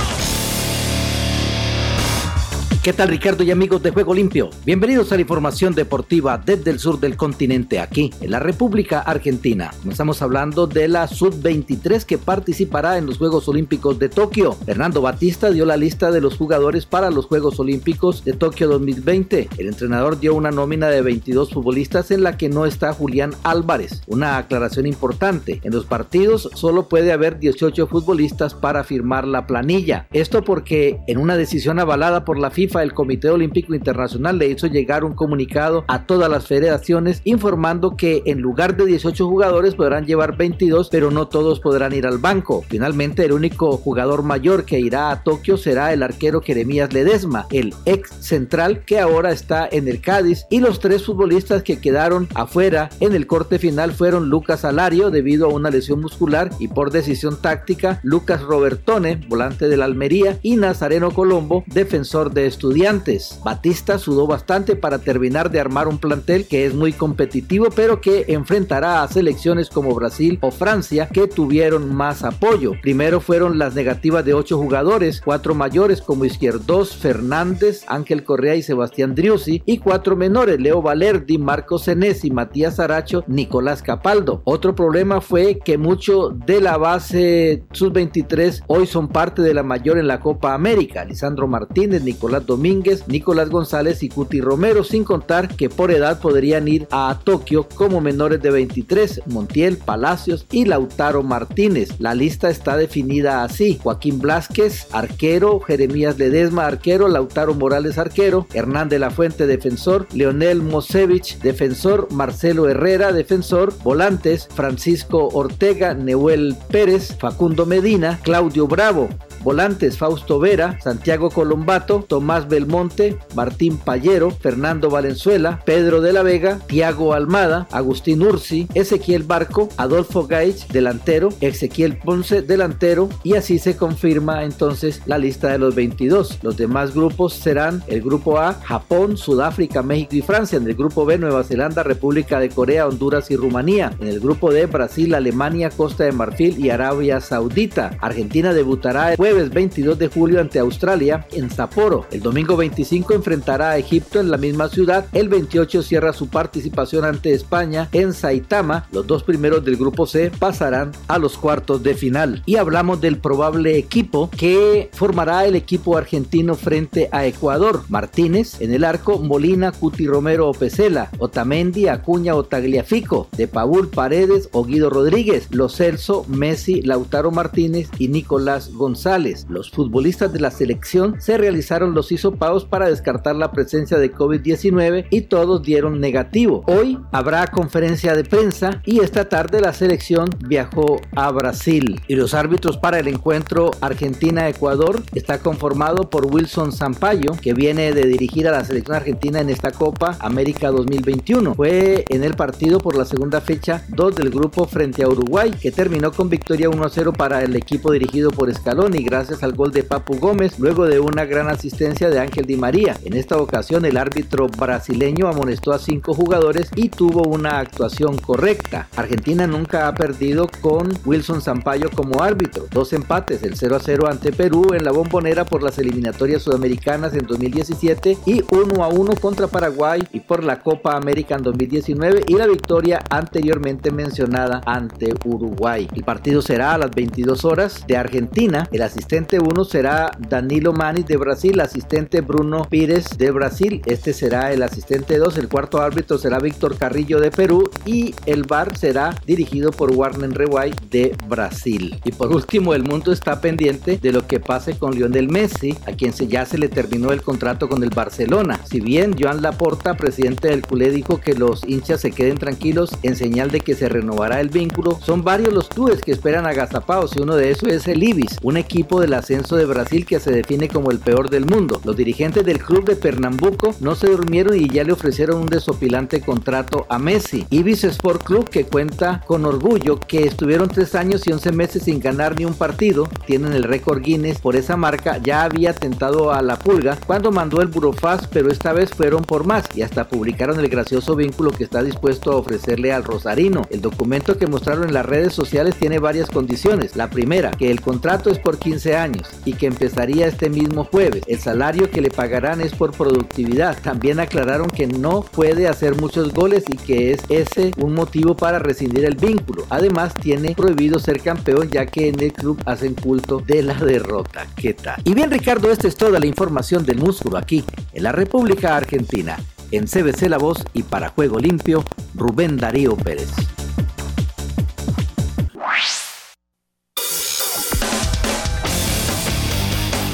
¿Qué 2.85 2.93
tal 2.93 3.09
Ricardo 3.09 3.43
y 3.43 3.51
amigos 3.51 3.83
de 3.83 3.93
Juego 3.93 4.13
Limpio? 4.13 4.51
Bienvenidos 4.67 5.11
a 5.11 5.15
la 5.15 5.23
información 5.23 5.75
deportiva 5.75 6.37
desde 6.37 6.71
el 6.71 6.79
sur 6.79 7.01
del 7.01 7.17
continente, 7.17 7.81
aquí 7.81 8.13
en 8.21 8.31
la 8.31 8.41
República 8.41 9.01
Argentina. 9.01 9.73
Comenzamos 9.81 10.21
hablando 10.21 10.67
de 10.67 10.87
la 10.89 11.09
Sub-23 11.09 12.05
que 12.05 12.19
participará 12.19 12.99
en 12.99 13.07
los 13.07 13.17
Juegos 13.17 13.49
Olímpicos 13.49 13.99
de 13.99 14.11
Tokio. 14.11 14.53
Fernando 14.53 15.01
Batista 15.01 15.51
dio 15.51 15.65
la 15.65 15.79
lista 15.79 16.11
de 16.11 16.21
los 16.21 16.37
jugadores 16.37 16.85
para 16.85 17.11
los 17.11 17.25
Juegos 17.25 17.59
Olímpicos 17.59 18.23
de 18.23 18.35
Tokio 18.35 18.69
2020. 18.69 19.49
El 19.57 19.69
entrenador 19.69 20.21
dio 20.21 20.35
una 20.35 20.51
nómina 20.51 20.89
de 20.89 21.01
22 21.01 21.55
futbolistas 21.55 22.11
en 22.11 22.23
la 22.23 22.37
que 22.37 22.51
no 22.51 22.67
está 22.67 22.93
Julián 22.93 23.33
Álvarez. 23.45 24.03
Una 24.09 24.37
aclaración 24.37 24.85
importante, 24.85 25.63
en 25.65 25.73
los 25.73 25.87
partidos 25.87 26.51
solo 26.53 26.87
puede 26.91 27.13
haber 27.13 27.39
18 27.39 27.87
futbolistas 27.87 28.53
para 28.53 28.85
firmar 28.85 29.27
la 29.27 29.47
planilla. 29.47 30.07
Esto 30.13 30.45
porque 30.45 31.01
en 31.07 31.17
una 31.17 31.39
decisión 31.39 31.79
avalada 31.79 32.27
por 32.27 32.39
la 32.39 32.51
FIFA 32.51 32.74
el 32.83 32.93
Comité 32.93 33.31
Olímpico 33.31 33.75
Internacional 33.75 34.39
le 34.39 34.49
hizo 34.49 34.67
llegar 34.67 35.05
un 35.05 35.15
comunicado 35.15 35.85
a 35.89 36.07
todas 36.07 36.31
las 36.31 36.47
federaciones 36.47 37.21
informando 37.25 37.97
que 37.97 38.23
en 38.27 38.41
lugar 38.41 38.77
de 38.77 38.87
18 38.87 39.27
jugadores 39.27 39.75
podrán 39.75 40.07
llevar 40.07 40.37
22, 40.37 40.89
pero 40.91 41.11
no 41.11 41.29
todos 41.29 41.61
podrán 41.61 41.93
ir 41.93 42.07
al 42.07 42.19
banco. 42.19 42.65
Finalmente, 42.69 43.25
el 43.25 43.33
único 43.33 43.77
jugador 43.77 44.23
mayor 44.23 44.65
que 44.65 44.81
irá 44.81 45.11
a 45.11 45.23
Tokio 45.23 45.57
será 45.57 45.93
el 45.93 46.03
arquero 46.03 46.41
Jeremías 46.41 46.93
Ledesma, 46.93 47.47
el 47.51 47.75
ex 47.85 48.11
central 48.21 48.85
que 48.85 48.99
ahora 48.99 49.33
está 49.33 49.69
en 49.71 49.89
el 49.89 50.01
Cádiz, 50.01 50.47
y 50.51 50.61
los 50.61 50.81
tres 50.81 51.05
futbolistas 51.05 51.63
que 51.63 51.81
quedaron 51.81 52.29
afuera 52.35 52.91
en 53.01 53.15
el 53.15 53.27
corte 53.27 53.59
final 53.59 53.93
fueron 53.93 54.29
Lucas 54.29 54.65
Alario 54.65 55.11
debido 55.11 55.47
a 55.47 55.53
una 55.53 55.71
lesión 55.71 56.01
muscular 56.01 56.51
y 56.59 56.69
por 56.69 56.91
decisión 56.91 57.41
táctica, 57.41 58.01
Lucas 58.03 58.43
Robertone, 58.43 59.17
volante 59.29 59.69
de 59.69 59.77
la 59.77 59.85
Almería, 59.85 60.39
y 60.43 60.57
Nazareno 60.57 61.11
Colombo, 61.11 61.65
defensor 61.67 62.33
de 62.33 62.47
estos 62.47 62.64
estudiantes. 62.65 63.41
Batista 63.45 63.99
sudó 63.99 64.27
bastante 64.27 64.75
para 64.75 64.99
terminar 64.99 65.51
de 65.51 65.61
armar 65.61 65.87
un 65.87 65.99
plantel 65.99 66.47
que 66.47 66.65
es 66.65 66.73
muy 66.73 66.95
competitivo, 66.95 67.69
pero 67.77 68.01
que 68.01 68.25
enfrentará 68.29 69.03
a 69.03 69.09
selecciones 69.09 69.69
como 69.69 69.95
Brasil 69.95 70.39
o 70.41 70.51
Francia 70.51 71.09
que 71.13 71.29
tuvieron 71.29 71.95
más 71.95 72.25
apoyo. 72.25 72.73
Primero 72.81 73.21
fueron 73.21 73.59
las 73.59 73.75
negativas 73.75 74.25
de 74.25 74.33
ocho 74.33 74.57
jugadores, 74.57 75.21
cuatro 75.23 75.55
mayores 75.55 76.01
como 76.01 76.25
Izquierdos, 76.25 76.97
Fernández, 76.97 77.85
Ángel 77.87 78.25
Correa 78.25 78.55
y 78.55 78.63
Sebastián 78.63 79.15
Driussi, 79.15 79.63
y 79.67 79.77
cuatro 79.77 80.17
menores, 80.17 80.59
Leo 80.59 80.81
Valerdi, 80.81 81.37
Marco 81.37 81.79
Senesi, 81.79 82.31
Matías 82.31 82.81
Aracho, 82.81 83.25
Nicolás 83.27 83.83
Capaldo. 83.83 84.41
Otro 84.45 84.75
problema 84.75 85.21
fue 85.21 85.59
que 85.59 85.77
mucho 85.77 86.31
de 86.31 86.63
la 86.63 86.79
base 86.79 87.65
sub-23 87.73 88.63
hoy 88.69 88.87
son 88.87 89.09
parte 89.09 89.43
de 89.43 89.53
la 89.53 89.63
mayor 89.63 89.99
en 89.99 90.09
la 90.09 90.21
Copa 90.21 90.55
América. 90.55 91.05
Lisandro 91.05 91.47
Martínez, 91.47 92.03
Nicolás 92.03 92.47
Domínguez, 92.55 93.09
Nicolás 93.09 93.51
González 93.51 94.05
y 94.05 94.09
Cuti 94.09 94.41
Romero, 94.41 94.85
sin 94.85 95.03
contar 95.03 95.49
que 95.57 95.69
por 95.69 95.91
edad 95.91 96.21
podrían 96.21 96.69
ir 96.69 96.87
a 96.93 97.19
Tokio 97.25 97.69
como 97.69 98.01
menores 98.01 98.41
de 98.41 98.53
23, 98.53 99.23
Montiel, 99.27 99.77
Palacios 99.77 100.47
y 100.53 100.67
Lautaro 100.67 101.25
Martínez. 101.25 101.89
La 101.99 102.15
lista 102.15 102.51
está 102.51 102.77
definida 102.77 103.43
así: 103.43 103.81
Joaquín 103.83 104.21
Blasquez, 104.21 104.87
arquero, 104.93 105.59
Jeremías 105.59 106.17
Ledesma, 106.17 106.65
arquero, 106.67 107.09
Lautaro 107.09 107.55
Morales, 107.55 107.99
arquero, 107.99 108.47
Hernán 108.55 108.89
de 108.89 109.01
la 109.01 109.11
Fuente, 109.11 109.49
defensor, 109.49 110.07
Leonel 110.13 110.63
Mosevich, 110.63 111.41
defensor, 111.41 112.07
Marcelo 112.13 112.69
Herrera, 112.69 113.13
defensor, 113.13 113.75
volantes, 113.83 114.47
Francisco 114.55 115.29
Ortega, 115.33 115.93
Neuel 115.95 116.57
Pérez, 116.71 117.17
Facundo 117.19 117.67
Medina, 117.67 118.21
Claudio 118.23 118.69
Bravo, 118.69 119.09
Volantes 119.45 119.99
Fausto 119.99 120.41
Vera, 120.41 120.79
Santiago 120.81 121.31
Colombato, 121.31 122.05
Tomás 122.09 122.49
Belmonte, 122.49 123.19
Martín 123.35 123.77
Payero, 123.77 124.31
Fernando 124.31 124.91
Valenzuela, 124.91 125.61
Pedro 125.65 126.01
de 126.01 126.13
la 126.13 126.23
Vega, 126.23 126.59
Tiago 126.67 127.13
Almada, 127.13 127.69
Agustín 127.71 128.23
Ursi, 128.23 128.67
Ezequiel 128.75 129.23
Barco, 129.23 129.69
Adolfo 129.77 130.27
Gaich, 130.27 130.67
delantero, 130.69 131.29
Ezequiel 131.41 131.99
Ponce, 131.99 132.43
delantero, 132.43 133.09
y 133.23 133.35
así 133.35 133.59
se 133.59 133.77
confirma 133.77 134.45
entonces 134.45 135.03
la 135.07 135.19
lista 135.19 135.49
de 135.49 135.59
los 135.59 135.75
22. 135.75 136.39
Los 136.43 136.57
demás 136.57 136.95
grupos 136.95 137.35
serán 137.35 137.83
el 137.87 138.01
grupo 138.01 138.39
A, 138.39 138.55
Japón, 138.55 139.17
Sudáfrica, 139.17 139.83
México 139.83 140.17
y 140.17 140.23
Francia. 140.23 140.57
En 140.57 140.67
el 140.67 140.75
grupo 140.75 141.05
B, 141.05 141.19
Nueva 141.19 141.45
Zelanda, 141.45 141.83
República 141.83 142.41
de 142.41 142.49
Corea, 142.49 142.87
Honduras 142.87 143.31
y 143.31 143.37
Rumanía. 143.37 143.93
En 144.01 144.09
el 144.09 144.21
grupo 144.21 144.53
D, 144.53 144.67
Brasil, 144.67 145.15
Alemania, 145.15 145.71
Costa 145.71 146.05
de 146.05 146.13
Marfil 146.13 146.59
y 146.59 146.71
Arabia 146.71 147.21
Saudita. 147.21 147.97
Argentina 148.01 148.53
debutará 148.53 149.13
el 149.13 149.17
22 149.35 149.99
de 149.99 150.09
julio 150.09 150.41
ante 150.41 150.59
Australia 150.59 151.27
en 151.33 151.51
Sapporo. 151.51 152.07
El 152.11 152.21
domingo 152.21 152.57
25 152.57 153.15
enfrentará 153.15 153.71
a 153.71 153.79
Egipto 153.79 154.21
en 154.21 154.31
la 154.31 154.37
misma 154.37 154.69
ciudad. 154.69 155.07
El 155.13 155.29
28 155.29 155.83
cierra 155.83 156.13
su 156.13 156.29
participación 156.29 157.05
ante 157.05 157.33
España 157.33 157.89
en 157.93 158.13
Saitama. 158.13 158.87
Los 158.93 159.07
dos 159.07 159.23
primeros 159.23 159.65
del 159.65 159.77
grupo 159.77 160.07
C 160.07 160.31
pasarán 160.31 160.93
a 161.09 161.19
los 161.19 161.37
cuartos 161.37 161.83
de 161.83 161.95
final. 161.95 162.43
Y 162.47 162.57
hablamos 162.57 163.01
del 163.01 163.19
probable 163.19 163.77
equipo 163.77 164.31
que 164.31 164.91
formará 164.93 165.47
el 165.47 165.57
equipo 165.57 165.97
argentino 165.97 166.55
frente 166.55 167.09
a 167.13 167.27
Ecuador. 167.27 167.83
Martínez 167.89 168.61
en 168.61 168.73
el 168.73 168.85
arco, 168.85 169.19
Molina, 169.19 169.73
Cuti 169.73 170.07
Romero 170.07 170.49
o 170.49 170.53
Pesela, 170.53 171.11
Otamendi, 171.19 171.89
Acuña 171.89 172.35
o 172.35 172.45
Tagliafico, 172.45 173.29
De 173.37 173.49
Paul 173.49 173.89
Paredes 173.89 174.49
o 174.53 174.65
Guido 174.65 174.91
Rodríguez, 174.91 175.49
Los 175.51 175.77
Celso, 175.77 176.25
Messi, 176.29 176.83
Lautaro 176.83 177.31
Martínez 177.31 177.89
y 177.99 178.09
Nicolás 178.09 178.73
González. 178.73 179.24
Los 179.49 179.71
futbolistas 179.71 180.35
de 180.35 180.41
la 180.41 180.51
selección 180.51 181.19
se 181.19 181.39
realizaron 181.39 181.95
los 181.95 182.13
hisopados 182.13 182.67
para 182.67 182.91
descartar 182.91 183.35
la 183.37 183.53
presencia 183.53 183.97
de 183.97 184.13
COVID-19 184.13 185.07
y 185.09 185.23
todos 185.23 185.63
dieron 185.63 185.99
negativo. 185.99 186.63
Hoy 186.67 186.99
habrá 187.11 187.47
conferencia 187.47 188.15
de 188.15 188.25
prensa 188.25 188.83
y 188.85 189.01
esta 189.01 189.31
tarde 189.31 189.63
la 189.63 189.73
selección 189.73 190.29
viajó 190.47 191.01
a 191.17 191.31
Brasil. 191.31 192.03
Y 192.07 192.17
los 192.17 192.35
árbitros 192.35 192.77
para 192.77 192.99
el 192.99 193.09
encuentro 193.09 193.71
Argentina-Ecuador 193.81 195.03
está 195.15 195.39
conformado 195.39 196.11
por 196.11 196.27
Wilson 196.27 196.73
Sampaio, 196.73 197.33
que 197.41 197.55
viene 197.55 197.93
de 197.93 198.07
dirigir 198.07 198.47
a 198.47 198.53
la 198.53 198.65
selección 198.65 198.97
argentina 198.97 199.41
en 199.41 199.49
esta 199.49 199.71
Copa 199.71 200.19
América 200.21 200.71
2021. 200.71 201.55
Fue 201.55 202.05
en 202.11 202.25
el 202.25 202.35
partido 202.35 202.79
por 202.79 202.95
la 202.95 203.07
segunda 203.07 203.41
fecha 203.41 203.87
2 203.89 204.17
del 204.17 204.29
grupo 204.29 204.67
frente 204.67 205.03
a 205.03 205.09
Uruguay, 205.09 205.51
que 205.51 205.73
terminó 205.73 206.13
con 206.13 206.29
victoria 206.29 206.69
1-0 206.69 207.17
para 207.17 207.43
el 207.43 207.57
equipo 207.57 207.91
dirigido 207.91 208.31
por 208.31 208.53
Scaloni 208.55 209.03
gracias 209.15 209.45
al 209.45 209.53
gol 209.53 209.71
de 209.71 209.85
Papu 209.85 210.19
Gómez 210.19 210.59
luego 210.59 210.87
de 210.87 210.99
una 210.99 211.25
gran 211.25 211.49
asistencia 211.49 212.11
de 212.11 212.19
Ángel 212.19 212.47
Di 212.47 212.57
María. 212.57 212.97
En 213.05 213.13
esta 213.13 213.37
ocasión 213.37 213.85
el 213.85 213.97
árbitro 213.97 214.49
brasileño 214.49 215.29
amonestó 215.29 215.73
a 215.73 215.79
cinco 215.79 216.15
jugadores 216.15 216.69
y 216.75 216.89
tuvo 216.89 217.23
una 217.23 217.61
actuación 217.61 218.19
correcta. 218.19 218.89
Argentina 218.97 219.47
nunca 219.47 219.87
ha 219.87 219.95
perdido 219.95 220.51
con 220.61 220.93
Wilson 221.05 221.43
Sampaio 221.43 221.91
como 221.93 222.25
árbitro. 222.25 222.67
Dos 222.73 222.93
empates, 222.93 223.45
el 223.45 223.57
0 223.57 223.79
0 223.81 224.09
ante 224.09 224.33
Perú 224.33 224.75
en 224.75 224.83
la 224.83 224.91
bombonera 224.91 225.45
por 225.45 225.63
las 225.63 225.79
eliminatorias 225.79 226.43
sudamericanas 226.43 227.15
en 227.15 227.25
2017 227.25 228.19
y 228.27 228.43
1 228.51 228.89
1 228.89 229.15
contra 229.21 229.47
Paraguay 229.47 230.03
y 230.13 230.19
por 230.19 230.43
la 230.43 230.61
Copa 230.61 230.97
América 230.97 231.37
en 231.37 231.45
2019 231.45 232.25
y 232.27 232.35
la 232.35 232.49
victoria 232.49 233.01
anteriormente 233.11 233.93
mencionada 233.93 234.61
ante 234.67 235.15
Uruguay. 235.25 235.87
El 235.95 236.03
partido 236.03 236.43
será 236.43 236.75
a 236.75 236.79
las 236.79 236.91
22 236.91 237.45
horas 237.45 237.85
de 237.87 237.97
Argentina. 237.97 238.69
El 238.73 238.83
asistente 238.83 239.04
1 239.11 239.65
será 239.65 240.11
Danilo 240.19 240.73
Manis 240.73 241.07
de 241.07 241.17
Brasil, 241.17 241.61
asistente 241.61 242.21
Bruno 242.21 242.67
Pires 242.69 243.17
de 243.17 243.31
Brasil. 243.31 243.83
Este 243.87 244.13
será 244.13 244.53
el 244.53 244.63
asistente 244.63 245.19
2. 245.19 245.39
El 245.39 245.49
cuarto 245.49 245.81
árbitro 245.81 246.19
será 246.19 246.39
Víctor 246.39 246.79
Carrillo 246.79 247.21
de 247.21 247.31
Perú 247.31 247.71
y 247.85 248.15
el 248.27 248.45
bar 248.45 248.77
será 248.77 249.15
dirigido 249.27 249.71
por 249.71 249.93
Warner 249.93 250.33
Reway 250.33 250.73
de 250.91 251.17
Brasil. 251.29 252.01
Y 252.05 252.13
por 252.13 252.35
último, 252.35 252.75
el 252.75 252.83
mundo 252.83 253.13
está 253.13 253.41
pendiente 253.41 253.99
de 253.99 254.13
lo 254.13 254.27
que 254.27 254.41
pase 254.41 254.79
con 254.79 254.95
Lionel 254.95 255.29
Messi, 255.29 255.77
a 255.87 255.93
quien 255.93 256.13
ya 256.13 256.47
se 256.47 256.59
le 256.59 256.69
terminó 256.69 257.13
el 257.13 257.23
contrato 257.23 257.69
con 257.69 257.83
el 257.83 257.91
Barcelona. 257.91 258.61
Si 258.65 258.81
bien 258.81 259.15
Joan 259.19 259.43
Laporta, 259.43 259.97
presidente 259.97 260.49
del 260.49 260.63
culé, 260.63 260.91
dijo 260.91 261.21
que 261.21 261.35
los 261.35 261.63
hinchas 261.65 262.01
se 262.01 262.11
queden 262.11 262.39
tranquilos 262.39 262.97
en 263.03 263.17
señal 263.17 263.51
de 263.51 263.61
que 263.61 263.75
se 263.75 263.89
renovará 263.89 264.41
el 264.41 264.49
vínculo, 264.49 264.99
son 265.01 265.23
varios 265.23 265.53
los 265.53 265.69
clubes 265.69 266.01
que 266.01 266.13
esperan 266.13 266.47
agazapados 266.47 267.17
y 267.17 267.21
uno 267.21 267.37
de 267.37 267.51
esos 267.51 267.69
es 267.69 267.87
el 267.87 268.03
Ibis, 268.03 268.39
un 268.43 268.57
equipo 268.57 268.84
del 268.85 269.15
ascenso 269.15 269.57
de 269.57 269.65
Brasil 269.65 270.05
que 270.05 270.21
se 270.21 270.31
define 270.31 270.69
como 270.69 270.91
el 270.91 270.99
peor 270.99 271.31
del 271.31 271.47
mundo. 271.47 271.81
Los 271.85 271.97
dirigentes 271.97 272.45
del 272.45 272.59
club 272.59 272.85
de 272.85 272.97
Pernambuco 272.97 273.75
no 273.81 273.95
se 273.95 274.09
durmieron 274.09 274.57
y 274.57 274.69
ya 274.69 274.85
le 274.85 274.93
ofrecieron 274.93 275.41
un 275.41 275.47
desopilante 275.47 276.21
contrato 276.21 276.87
a 276.89 276.99
Messi. 276.99 277.47
Ibis 277.51 277.85
Sport 277.85 278.23
Club 278.23 278.49
que 278.51 278.67
cuenta 278.67 279.23
con 279.27 279.47
orgullo 279.47 279.99
que 279.99 280.25
estuvieron 280.25 280.69
tres 280.69 280.95
años 280.95 281.27
y 281.27 281.33
once 281.33 281.51
meses 281.51 281.85
sin 281.85 281.99
ganar 281.99 282.39
ni 282.39 282.45
un 282.45 282.55
partido, 282.55 283.09
tienen 283.27 283.55
el 283.55 283.65
récord 283.65 284.03
Guinness 284.03 284.39
por 284.39 284.55
esa 284.55 284.77
marca, 284.77 285.19
ya 285.19 285.45
había 285.45 285.75
tentado 285.75 286.33
a 286.33 286.43
la 286.43 286.59
pulga 286.59 286.99
cuando 287.07 287.33
mandó 287.33 287.63
el 287.63 287.69
Burofaz, 287.69 288.27
pero 288.29 288.51
esta 288.51 288.73
vez 288.73 288.91
fueron 288.91 289.23
por 289.23 289.47
más 289.47 289.65
y 289.75 289.83
hasta 289.83 290.09
publicaron 290.09 290.61
el 290.61 290.69
gracioso 290.69 291.17
vínculo 291.17 291.51
que 291.51 291.65
está 291.65 291.83
dispuesto 291.83 292.33
a 292.33 292.37
ofrecerle 292.37 292.93
al 292.93 293.05
Rosarino. 293.05 293.63
El 293.71 293.81
documento 293.81 294.37
que 294.37 294.47
mostraron 294.47 294.89
en 294.89 294.95
las 294.95 295.07
redes 295.07 295.33
sociales 295.33 295.77
tiene 295.77 295.99
varias 295.99 296.29
condiciones. 296.29 296.97
La 296.97 297.09
primera, 297.09 297.51
que 297.53 297.71
el 297.71 297.81
contrato 297.81 298.31
es 298.31 298.39
por 298.39 298.59
15 298.59 298.74
años 298.97 299.29
y 299.45 299.53
que 299.55 299.67
empezaría 299.67 300.27
este 300.27 300.51
mismo 300.51 300.85
jueves. 300.85 301.23
El 301.27 301.39
salario 301.39 301.91
que 301.91 302.01
le 302.01 302.11
pagarán 302.11 302.61
es 302.61 302.75
por 302.75 302.93
productividad. 302.93 303.81
También 303.81 304.21
aclararon 304.21 304.69
que 304.69 304.87
no 304.87 305.23
puede 305.23 305.69
hacer 305.69 305.97
muchos 305.97 306.33
goles 306.33 306.65
y 306.69 306.77
que 306.77 307.13
es 307.13 307.21
ese 307.29 307.71
un 307.79 307.95
motivo 307.95 308.37
para 308.37 308.59
rescindir 308.59 309.05
el 309.05 309.17
vínculo. 309.17 309.65
Además, 309.71 310.15
tiene 310.15 310.55
prohibido 310.55 310.99
ser 310.99 311.21
campeón 311.21 311.71
ya 311.71 311.87
que 311.87 312.09
en 312.09 312.21
el 312.21 312.33
club 312.33 312.61
hacen 312.67 312.95
culto 312.95 313.39
de 313.39 313.63
la 313.63 313.75
derrota. 313.75 314.47
¿Qué 314.57 314.75
tal? 314.75 315.01
Y 315.05 315.15
bien, 315.15 315.31
Ricardo, 315.31 315.71
esta 315.71 315.89
es 315.89 315.97
toda 315.97 316.19
la 316.19 316.27
información 316.27 316.85
del 316.85 316.99
músculo 316.99 317.39
aquí 317.39 317.65
en 317.93 318.03
la 318.03 318.13
República 318.13 318.77
Argentina. 318.77 319.39
En 319.71 319.87
CBC 319.87 320.29
La 320.29 320.39
Voz 320.39 320.65
y 320.73 320.83
para 320.83 321.09
Juego 321.09 321.39
Limpio, 321.39 321.85
Rubén 322.15 322.57
Darío 322.57 322.97
Pérez. 322.97 323.31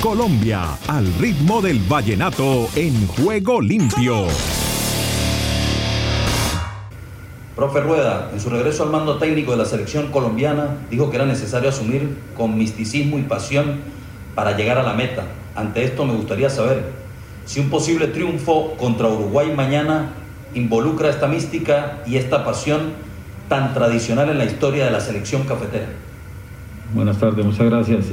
Colombia, 0.00 0.78
al 0.88 1.12
ritmo 1.18 1.60
del 1.60 1.78
vallenato 1.80 2.68
en 2.74 3.06
Juego 3.06 3.60
Limpio. 3.60 4.24
Profe 7.54 7.80
Rueda, 7.80 8.30
en 8.32 8.40
su 8.40 8.48
regreso 8.48 8.84
al 8.84 8.90
mando 8.90 9.18
técnico 9.18 9.50
de 9.50 9.58
la 9.58 9.66
selección 9.66 10.10
colombiana, 10.10 10.78
dijo 10.90 11.10
que 11.10 11.16
era 11.16 11.26
necesario 11.26 11.68
asumir 11.68 12.16
con 12.34 12.56
misticismo 12.56 13.18
y 13.18 13.22
pasión 13.22 13.80
para 14.34 14.56
llegar 14.56 14.78
a 14.78 14.82
la 14.82 14.94
meta. 14.94 15.24
Ante 15.54 15.84
esto 15.84 16.06
me 16.06 16.14
gustaría 16.14 16.48
saber 16.48 16.82
si 17.44 17.60
un 17.60 17.68
posible 17.68 18.06
triunfo 18.06 18.76
contra 18.78 19.06
Uruguay 19.08 19.52
mañana 19.54 20.12
involucra 20.54 21.10
esta 21.10 21.28
mística 21.28 21.98
y 22.06 22.16
esta 22.16 22.42
pasión 22.42 22.94
tan 23.50 23.74
tradicional 23.74 24.30
en 24.30 24.38
la 24.38 24.46
historia 24.46 24.86
de 24.86 24.92
la 24.92 25.00
selección 25.00 25.42
cafetera. 25.44 25.88
Buenas 26.94 27.18
tardes, 27.18 27.44
muchas 27.44 27.66
gracias. 27.66 28.06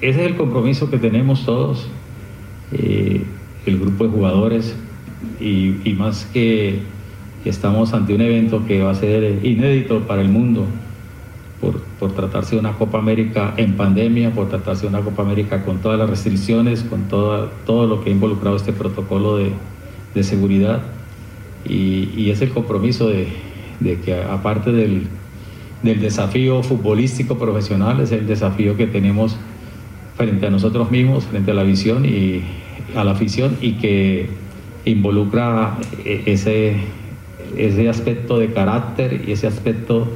Ese 0.00 0.20
es 0.20 0.26
el 0.30 0.36
compromiso 0.36 0.90
que 0.90 0.98
tenemos 0.98 1.44
todos, 1.44 1.88
eh, 2.72 3.22
el 3.66 3.78
grupo 3.78 4.04
de 4.04 4.10
jugadores, 4.10 4.74
y, 5.38 5.92
más 5.98 6.24
que 6.32 6.80
estamos 7.44 7.92
ante 7.92 8.14
un 8.14 8.22
evento 8.22 8.64
que 8.66 8.82
va 8.82 8.90
a 8.90 8.94
ser 8.94 9.44
inédito 9.44 10.00
para 10.06 10.22
el 10.22 10.28
mundo 10.28 10.66
por, 11.60 12.12
tratarse 12.12 12.54
de 12.54 12.60
una 12.60 12.72
Copa 12.72 12.98
América 12.98 13.52
en 13.58 13.76
pandemia, 13.76 14.32
por 14.32 14.48
tratarse 14.48 14.82
de 14.82 14.88
una 14.88 15.00
Copa 15.00 15.22
América 15.22 15.62
con 15.64 15.78
todas 15.78 15.98
las 15.98 16.08
restricciones, 16.08 16.82
con 16.82 17.08
todo, 17.08 17.86
lo 17.86 18.02
que 18.02 18.10
ha 18.10 18.12
involucrado 18.12 18.56
este 18.56 18.72
protocolo 18.72 19.36
de, 19.36 20.22
seguridad. 20.22 20.82
Y, 21.66 22.30
es 22.30 22.40
el 22.40 22.50
compromiso 22.50 23.08
de, 23.08 23.28
que 24.04 24.22
aparte 24.22 24.72
del, 24.72 25.08
desafío 25.82 26.62
futbolístico 26.62 27.36
profesional, 27.36 28.00
es 28.00 28.12
el 28.12 28.26
desafío 28.26 28.76
que 28.76 28.86
tenemos 28.86 29.36
frente 30.20 30.46
a 30.46 30.50
nosotros 30.50 30.90
mismos, 30.90 31.24
frente 31.24 31.50
a 31.50 31.54
la 31.54 31.62
visión 31.62 32.04
y 32.04 32.42
a 32.94 33.04
la 33.04 33.12
afición 33.12 33.56
y 33.62 33.72
que 33.72 34.28
involucra 34.84 35.78
eh, 36.04 36.24
ese 36.26 36.76
ese 37.56 37.88
aspecto 37.88 38.38
de 38.38 38.52
carácter 38.52 39.24
y 39.26 39.32
ese 39.32 39.46
aspecto 39.46 40.08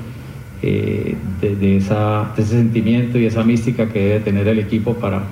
eh, 0.62 1.16
de, 1.40 1.76
esa, 1.78 2.32
de, 2.36 2.42
ese 2.42 2.56
sentimiento 2.56 3.18
y 3.18 3.24
esa 3.24 3.42
mística 3.44 3.88
que 3.88 3.98
debe 3.98 4.20
tener 4.20 4.46
el 4.46 4.58
equipo 4.58 4.94
para 4.94 5.24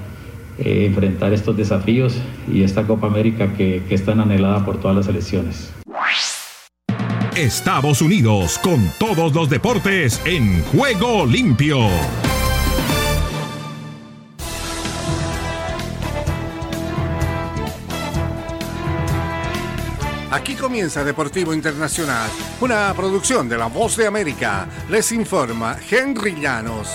eh, 0.58 0.86
enfrentar 0.86 1.34
estos 1.34 1.54
desafíos 1.54 2.16
y 2.50 2.62
esta 2.62 2.84
Copa 2.86 3.08
América 3.08 3.52
que, 3.52 3.82
que 3.86 3.94
es 3.94 4.04
tan 4.04 4.20
anhelada 4.20 4.64
por 4.64 4.80
todas 4.80 4.96
las 4.96 5.06
selecciones. 5.06 5.70
Estados 7.36 8.00
Unidos 8.02 8.58
con 8.58 8.80
todos 8.98 9.34
los 9.34 9.50
deportes 9.50 10.20
en 10.24 10.62
juego 10.64 11.26
limpio. 11.26 11.78
Aquí 20.32 20.54
comienza 20.54 21.04
Deportivo 21.04 21.52
Internacional, 21.52 22.30
una 22.62 22.94
producción 22.94 23.50
de 23.50 23.58
La 23.58 23.66
Voz 23.66 23.98
de 23.98 24.06
América. 24.06 24.66
Les 24.88 25.12
informa 25.12 25.76
Henry 25.90 26.40
Llanos. 26.40 26.88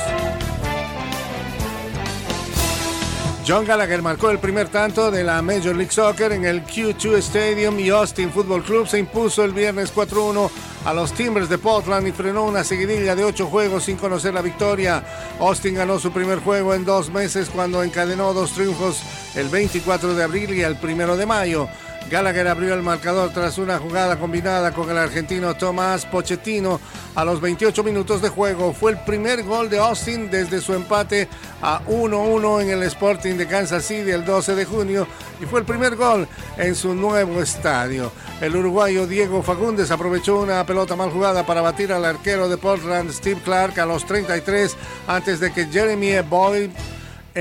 John 3.47 3.63
Gallagher 3.63 4.02
marcó 4.02 4.32
el 4.32 4.39
primer 4.39 4.69
tanto 4.69 5.12
de 5.12 5.23
la 5.23 5.43
Major 5.43 5.76
League 5.76 5.91
Soccer 5.91 6.32
en 6.32 6.45
el 6.45 6.65
Q2 6.65 7.17
Stadium 7.19 7.80
y 7.80 7.89
Austin 7.89 8.32
Football 8.32 8.63
Club 8.63 8.88
se 8.88 8.97
impuso 8.97 9.43
el 9.43 9.52
viernes 9.52 9.93
4-1 9.93 10.50
a 10.84 10.93
los 10.95 11.13
Timbers 11.13 11.47
de 11.47 11.60
Portland 11.60 12.08
y 12.08 12.13
frenó 12.13 12.43
una 12.43 12.63
seguidilla 12.63 13.15
de 13.15 13.23
ocho 13.23 13.45
juegos 13.45 13.84
sin 13.84 13.97
conocer 13.97 14.34
la 14.34 14.41
victoria. 14.41 15.04
Austin 15.39 15.76
ganó 15.76 16.00
su 16.00 16.12
primer 16.12 16.39
juego 16.39 16.73
en 16.73 16.86
dos 16.86 17.12
meses 17.12 17.50
cuando 17.54 17.84
encadenó 17.84 18.34
dos 18.34 18.54
triunfos 18.54 19.04
el 19.36 19.47
24 19.47 20.15
de 20.15 20.23
abril 20.23 20.56
y 20.56 20.62
el 20.63 20.76
1 20.82 21.15
de 21.15 21.26
mayo. 21.28 21.69
Gallagher 22.10 22.48
abrió 22.48 22.74
el 22.74 22.84
marcador 22.84 23.32
tras 23.34 23.58
una 23.58 23.80
jugada 23.80 24.17
combinada 24.17 24.72
con 24.72 24.89
el 24.89 24.98
argentino 24.98 25.56
Tomás 25.56 26.06
Pochettino 26.06 26.80
a 27.15 27.26
los 27.26 27.41
28 27.41 27.84
minutos 27.84 28.22
de 28.22 28.30
juego. 28.30 28.74
Fue 28.74 28.91
el 28.91 29.00
primer 29.00 29.43
gol 29.43 29.70
de 29.70 29.80
Austin 29.80 30.30
desde 30.32 30.62
su 30.62 30.74
empate 30.74 31.28
a 31.62 31.82
1-1 31.86 32.62
en 32.62 32.70
el 32.70 32.84
Sporting 32.84 33.36
de 33.36 33.48
Kansas 33.48 33.84
City 33.84 34.12
el 34.12 34.24
12 34.24 34.56
de 34.56 34.65
junio 34.65 35.06
y 35.41 35.46
fue 35.46 35.60
el 35.60 35.65
primer 35.65 35.98
gol 35.98 36.28
en 36.58 36.76
su 36.76 36.93
nuevo 36.93 37.41
estadio. 37.41 38.12
El 38.39 38.56
uruguayo 38.56 39.06
Diego 39.06 39.43
Fagundes 39.43 39.91
aprovechó 39.91 40.39
una 40.39 40.65
pelota 40.65 40.96
mal 40.96 41.12
jugada 41.12 41.46
para 41.46 41.62
batir 41.62 41.91
al 41.91 42.06
arquero 42.06 42.48
de 42.48 42.58
Portland 42.58 43.12
Steve 43.12 43.41
Clark 43.43 43.78
a 43.80 43.86
los 43.86 44.06
33 44.06 44.78
antes 45.08 45.41
de 45.41 45.52
que 45.52 45.65
Jeremy 45.65 46.22
Boyd 46.22 46.70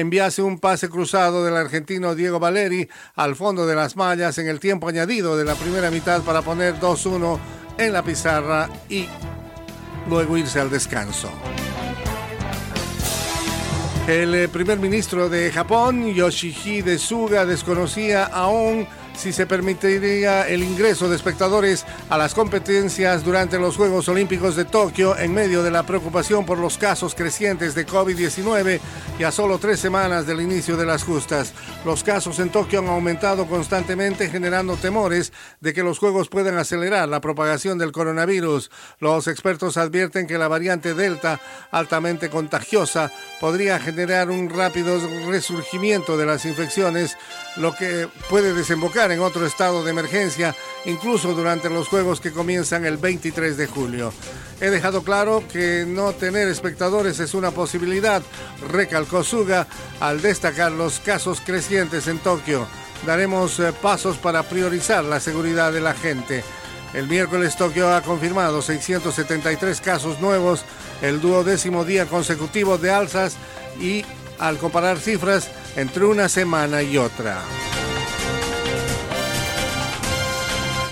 enviase 0.00 0.42
un 0.42 0.58
pase 0.58 0.88
cruzado 0.88 1.44
del 1.44 1.56
argentino 1.56 2.14
Diego 2.14 2.38
Valeri 2.38 2.88
al 3.14 3.34
fondo 3.34 3.66
de 3.66 3.74
las 3.74 3.96
mallas 3.96 4.36
en 4.38 4.46
el 4.46 4.60
tiempo 4.60 4.88
añadido 4.88 5.36
de 5.36 5.44
la 5.44 5.54
primera 5.54 5.90
mitad 5.90 6.22
para 6.22 6.42
poner 6.42 6.78
2-1 6.78 7.38
en 7.78 7.92
la 7.92 8.02
pizarra 8.02 8.68
y 8.88 9.06
luego 10.08 10.36
irse 10.36 10.60
al 10.60 10.70
descanso. 10.70 11.30
El 14.06 14.34
eh, 14.34 14.48
primer 14.48 14.78
ministro 14.78 15.28
de 15.28 15.50
Japón, 15.50 16.14
Yoshihide 16.14 16.98
Suga, 16.98 17.44
desconocía 17.44 18.24
aún 18.24 18.86
si 19.16 19.32
se 19.32 19.46
permitiría 19.46 20.46
el 20.48 20.62
ingreso 20.62 21.08
de 21.08 21.16
espectadores 21.16 21.84
a 22.08 22.18
las 22.18 22.34
competencias 22.34 23.24
durante 23.24 23.58
los 23.58 23.76
Juegos 23.76 24.08
Olímpicos 24.08 24.56
de 24.56 24.64
Tokio 24.64 25.16
en 25.18 25.32
medio 25.32 25.62
de 25.62 25.70
la 25.70 25.84
preocupación 25.84 26.44
por 26.44 26.58
los 26.58 26.78
casos 26.78 27.14
crecientes 27.14 27.74
de 27.74 27.86
COVID-19 27.86 28.80
y 29.18 29.24
a 29.24 29.32
solo 29.32 29.58
tres 29.58 29.80
semanas 29.80 30.26
del 30.26 30.40
inicio 30.40 30.76
de 30.76 30.86
las 30.86 31.04
justas. 31.04 31.52
Los 31.84 32.04
casos 32.04 32.38
en 32.38 32.50
Tokio 32.50 32.80
han 32.80 32.88
aumentado 32.88 33.46
constantemente 33.46 34.28
generando 34.28 34.76
temores 34.76 35.32
de 35.60 35.72
que 35.72 35.82
los 35.82 35.98
Juegos 35.98 36.28
puedan 36.28 36.58
acelerar 36.58 37.08
la 37.08 37.20
propagación 37.20 37.78
del 37.78 37.92
coronavirus. 37.92 38.70
Los 39.00 39.28
expertos 39.28 39.76
advierten 39.76 40.26
que 40.26 40.38
la 40.38 40.48
variante 40.48 40.94
Delta, 40.94 41.40
altamente 41.70 42.28
contagiosa, 42.28 43.10
podría 43.40 43.78
generar 43.78 44.30
un 44.30 44.50
rápido 44.50 44.98
resurgimiento 45.26 46.16
de 46.16 46.26
las 46.26 46.44
infecciones, 46.44 47.16
lo 47.56 47.74
que 47.74 48.08
puede 48.28 48.52
desembocar 48.52 49.05
en 49.10 49.20
otro 49.20 49.46
estado 49.46 49.84
de 49.84 49.90
emergencia, 49.90 50.54
incluso 50.84 51.34
durante 51.34 51.70
los 51.70 51.88
juegos 51.88 52.20
que 52.20 52.32
comienzan 52.32 52.84
el 52.84 52.96
23 52.96 53.56
de 53.56 53.66
julio. 53.66 54.12
He 54.60 54.70
dejado 54.70 55.02
claro 55.02 55.42
que 55.52 55.84
no 55.86 56.12
tener 56.12 56.48
espectadores 56.48 57.20
es 57.20 57.34
una 57.34 57.50
posibilidad, 57.50 58.22
recalcó 58.70 59.22
Suga 59.22 59.66
al 60.00 60.22
destacar 60.22 60.72
los 60.72 61.00
casos 61.00 61.40
crecientes 61.44 62.08
en 62.08 62.18
Tokio. 62.18 62.66
Daremos 63.04 63.58
eh, 63.60 63.72
pasos 63.82 64.16
para 64.16 64.42
priorizar 64.44 65.04
la 65.04 65.20
seguridad 65.20 65.72
de 65.72 65.80
la 65.80 65.94
gente. 65.94 66.42
El 66.94 67.08
miércoles 67.08 67.56
Tokio 67.56 67.94
ha 67.94 68.00
confirmado 68.00 68.62
673 68.62 69.80
casos 69.80 70.20
nuevos, 70.20 70.64
el 71.02 71.20
duodécimo 71.20 71.84
día 71.84 72.06
consecutivo 72.06 72.78
de 72.78 72.90
alzas 72.90 73.36
y 73.80 74.04
al 74.38 74.58
comparar 74.58 74.98
cifras 74.98 75.50
entre 75.76 76.06
una 76.06 76.28
semana 76.28 76.82
y 76.82 76.96
otra. 76.96 77.42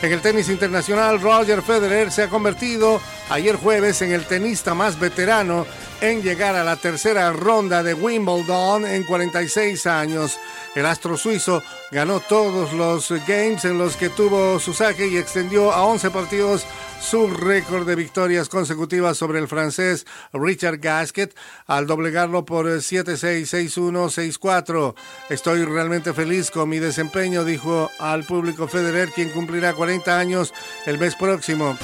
En 0.04 0.12
el 0.12 0.20
tenis 0.20 0.50
internacional, 0.50 1.18
Roger 1.18 1.62
Federer 1.62 2.12
se 2.12 2.24
ha 2.24 2.28
convertido 2.28 3.00
ayer 3.30 3.56
jueves 3.56 4.02
en 4.02 4.12
el 4.12 4.26
tenista 4.26 4.74
más 4.74 5.00
veterano 5.00 5.64
en 6.02 6.20
llegar 6.20 6.54
a 6.56 6.62
la 6.62 6.76
tercera 6.76 7.32
ronda 7.32 7.82
de 7.82 7.94
Wimbledon 7.94 8.84
en 8.84 9.04
46 9.04 9.86
años. 9.86 10.38
El 10.74 10.84
astro 10.84 11.16
suizo 11.16 11.62
ganó 11.90 12.20
todos 12.20 12.74
los 12.74 13.08
games 13.26 13.64
en 13.64 13.78
los 13.78 13.96
que 13.96 14.10
tuvo 14.10 14.60
su 14.60 14.74
saque 14.74 15.08
y 15.08 15.16
extendió 15.16 15.72
a 15.72 15.84
11 15.84 16.10
partidos 16.10 16.66
su 17.00 17.28
récord 17.28 17.86
de 17.86 17.94
victorias 17.94 18.48
consecutivas 18.48 19.16
sobre 19.16 19.38
el 19.38 19.48
francés 19.48 20.06
Richard 20.32 20.78
Gasquet 20.78 21.34
al 21.66 21.86
doblegarlo 21.86 22.44
por 22.44 22.66
7-6, 22.66 23.42
6-1, 23.44 24.38
6-4. 24.38 24.94
Estoy 25.30 25.64
realmente 25.64 26.12
feliz 26.12 26.50
con 26.50 26.68
mi 26.68 26.78
desempeño, 26.78 27.44
dijo 27.44 27.90
al 27.98 28.24
público 28.24 28.68
Federer, 28.68 29.10
quien 29.10 29.30
cumplirá 29.30 29.74
40 29.74 30.18
años 30.18 30.52
el 30.86 30.98
mes 30.98 31.14
próximo. 31.14 31.76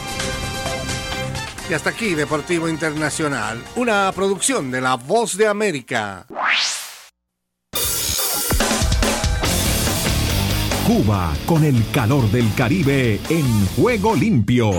Y 1.69 1.75
hasta 1.75 1.91
aquí, 1.91 2.15
Deportivo 2.15 2.69
Internacional, 2.69 3.63
una 3.77 4.11
producción 4.13 4.73
de 4.73 4.81
La 4.81 4.97
Voz 4.97 5.37
de 5.37 5.47
América. 5.47 6.27
Cuba 10.91 11.33
con 11.47 11.63
el 11.63 11.89
calor 11.93 12.29
del 12.33 12.53
Caribe 12.57 13.21
en 13.29 13.67
juego 13.77 14.17
limpio. 14.17 14.73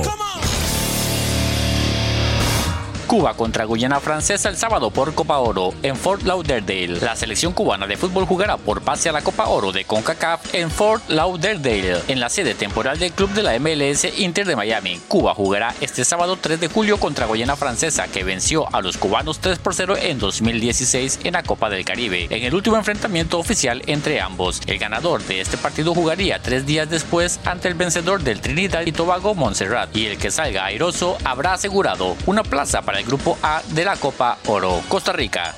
Cuba 3.12 3.34
contra 3.34 3.65
Guyana 3.65 4.00
Francesa 4.00 4.47
el 4.47 4.56
sábado 4.56 4.89
por 4.89 5.13
Copa 5.13 5.38
Oro 5.39 5.74
en 5.84 5.97
Fort 5.97 6.24
Lauderdale. 6.24 6.97
La 7.02 7.17
selección 7.17 7.52
cubana 7.52 7.86
de 7.86 7.97
fútbol 7.97 8.26
jugará 8.26 8.56
por 8.56 8.84
pase 8.84 9.10
a 9.10 9.12
la 9.12 9.21
Copa 9.21 9.50
Oro 9.50 9.74
de 9.74 9.84
CONCACAF 9.84 10.56
en 10.56 10.71
Fort 10.71 11.10
Lauderdale, 11.10 12.04
en 12.08 12.21
la 12.21 12.30
sede 12.30 12.56
temporal 12.56 13.00
del 13.00 13.12
club 13.12 13.30
de 13.32 13.43
la 13.43 13.60
MLS 13.60 14.17
Inter 14.17 14.47
de 14.47 14.56
Miami. 14.56 15.02
Cuba 15.10 15.36
jugará 15.36 15.76
este 15.82 16.06
sábado 16.06 16.38
3 16.39 16.62
de 16.62 16.69
julio 16.69 17.02
contra 17.02 17.26
Guyana 17.26 17.58
Francesa, 17.58 18.08
que 18.08 18.24
venció 18.24 18.74
a 18.74 18.80
los 18.80 18.95
cubanos 18.95 19.39
3 19.39 19.60
por 19.60 19.76
0 19.76 19.95
en 20.02 20.17
2016 20.17 21.19
en 21.26 21.34
la 21.34 21.43
Copa 21.43 21.69
del 21.69 21.84
Caribe, 21.84 22.28
en 22.30 22.43
el 22.43 22.56
último 22.56 22.78
enfrentamiento 22.78 23.39
oficial 23.39 23.84
entre 23.88 24.21
ambos. 24.21 24.62
El 24.67 24.80
ganador 24.80 25.21
de 25.24 25.41
este 25.41 25.58
partido 25.58 25.93
jugaría 25.93 26.41
tres 26.41 26.65
días 26.65 26.89
después 26.89 27.41
ante 27.43 27.67
el 27.67 27.74
vencedor 27.74 28.24
del 28.24 28.39
Trinidad 28.39 28.86
y 28.86 28.93
Tobago 28.93 29.36
Montserrat, 29.36 29.93
y 29.97 30.06
el 30.06 30.17
que 30.17 30.32
salga 30.32 30.63
airoso 30.63 31.17
habrá 31.26 31.52
asegurado 31.52 32.15
una 32.26 32.43
plaza 32.43 32.82
para 32.84 33.00
Grupo 33.03 33.37
A 33.41 33.61
de 33.73 33.85
la 33.85 33.95
Copa 33.95 34.37
Oro. 34.47 34.81
Costa 34.87 35.13
Rica. 35.13 35.55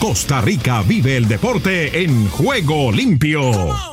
Costa 0.00 0.40
Rica 0.40 0.82
vive 0.82 1.16
el 1.16 1.28
deporte 1.28 2.02
en 2.02 2.28
juego 2.28 2.90
limpio. 2.90 3.91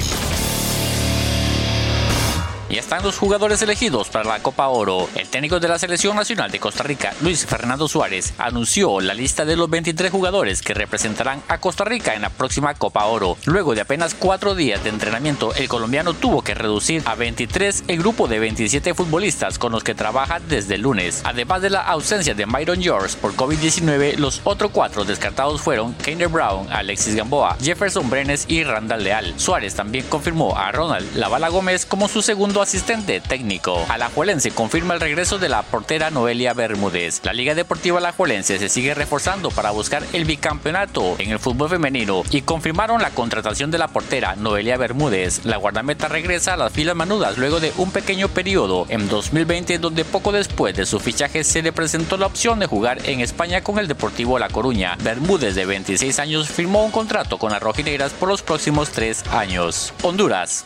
Y 2.70 2.78
están 2.78 3.02
los 3.02 3.18
jugadores 3.18 3.64
elegidos 3.64 4.10
para 4.10 4.30
la 4.30 4.44
Copa 4.44 4.68
Oro. 4.68 5.10
El 5.16 5.28
técnico 5.28 5.60
de 5.60 5.68
la 5.68 5.80
Selección 5.80 6.16
Nacional 6.16 6.52
de 6.52 6.60
Costa 6.60 6.84
Rica, 6.84 7.14
Luis 7.22 7.44
Fernando 7.48 7.88
Suárez, 7.88 8.36
anunció 8.38 9.02
la 9.02 9.16
lista 9.16 9.44
de 9.44 9.56
los 9.56 9.68
23 9.72 10.12
jugadores 10.12 10.62
que 10.62 10.76
representarán 10.76 11.42
a 11.48 11.58
Costa 11.58 11.84
Rica 11.84 12.14
en 12.14 12.22
la 12.22 12.30
próxima 12.30 12.76
Copa 12.76 13.06
Oro. 13.06 13.38
Luego 13.46 13.74
de 13.74 13.82
apenas 13.82 14.14
cuatro 14.14 14.54
días 14.54 14.84
de 14.84 14.92
entrenamiento, 14.92 15.52
el 15.56 15.68
colombiano 15.68 16.14
tuvo 16.14 16.44
que 16.44 16.54
reducir 16.54 17.02
a 17.06 17.16
23 17.16 17.86
el 17.88 17.98
grupo 17.98 18.28
de 18.28 18.38
27 18.38 18.94
futbolistas 18.94 19.58
con 19.58 19.72
los 19.72 19.84
que 19.84 19.96
trabaja 19.96 20.40
desde 20.40 20.76
el 20.76 20.82
lunes. 20.82 21.22
Además 21.24 21.64
de 21.64 21.72
la 21.72 21.82
ausencia 21.82 22.36
de 22.36 22.46
Myron 22.46 22.84
George 22.84 23.18
por 23.20 23.34
COVID-19, 23.36 24.18
los 24.18 24.42
otros 24.44 24.70
cuatro 24.70 25.06
descartados 25.06 25.60
fueron 25.60 25.96
Keiner 25.96 26.28
Brown, 26.28 26.72
Alexis 26.72 27.16
Gamboa, 27.16 27.58
Jefferson 27.60 28.12
Brenes 28.12 28.46
y 28.48 28.64
Randall 28.64 29.04
Leal. 29.04 29.34
Suárez 29.38 29.74
también 29.74 30.06
confirmó 30.08 30.56
a 30.56 30.72
Ronald 30.72 31.16
Lavala 31.16 31.50
Gómez 31.50 31.88
como 31.88 32.08
su 32.08 32.22
segundo 32.22 32.59
asistente 32.62 33.20
técnico. 33.22 33.86
Alajuelense 33.90 34.52
confirma 34.52 34.94
el 34.94 35.00
regreso 35.00 35.40
de 35.40 35.50
la 35.50 35.62
portera 35.62 36.10
Noelia 36.10 36.54
Bermúdez. 36.54 37.22
La 37.24 37.34
Liga 37.34 37.56
Deportiva 37.56 37.98
Alajuelense 38.00 38.60
se 38.60 38.70
sigue 38.70 38.94
reforzando 38.94 39.52
para 39.52 39.72
buscar 39.72 40.04
el 40.14 40.26
bicampeonato 40.26 41.16
en 41.20 41.32
el 41.32 41.40
fútbol 41.40 41.70
femenino 41.70 42.24
y 42.32 42.42
confirmaron 42.42 43.02
la 43.02 43.12
contratación 43.12 43.72
de 43.72 43.78
la 43.78 43.88
portera 43.88 44.36
Noelia 44.36 44.78
Bermúdez. 44.78 45.46
La 45.46 45.58
guardameta 45.58 46.08
regresa 46.08 46.54
a 46.54 46.58
las 46.58 46.74
filas 46.74 46.96
manudas 46.96 47.38
luego 47.38 47.60
de 47.60 47.74
un 47.78 47.92
pequeño 47.92 48.28
periodo 48.28 48.86
en 48.90 49.08
2020 49.10 49.80
donde 49.80 50.06
poco 50.06 50.32
después 50.32 50.76
de 50.76 50.86
su 50.86 51.00
fichaje 51.00 51.44
se 51.44 51.62
le 51.62 51.72
presentó 51.72 52.18
la 52.18 52.26
opción 52.26 52.60
de 52.60 52.68
jugar 52.68 53.00
en 53.10 53.22
España 53.22 53.62
con 53.62 53.80
el 53.80 53.88
Deportivo 53.88 54.40
La 54.40 54.50
Coruña. 54.50 54.98
Bermúdez 55.02 55.56
de 55.56 55.66
26 55.66 56.20
años 56.20 56.50
firmó 56.50 56.84
un 56.84 56.92
contrato 56.92 57.38
con 57.38 57.52
las 57.52 57.62
rojinegras 57.62 58.12
por 58.14 58.30
los 58.30 58.42
próximos 58.42 58.90
tres 58.92 59.24
años. 59.28 59.94
Honduras. 60.04 60.66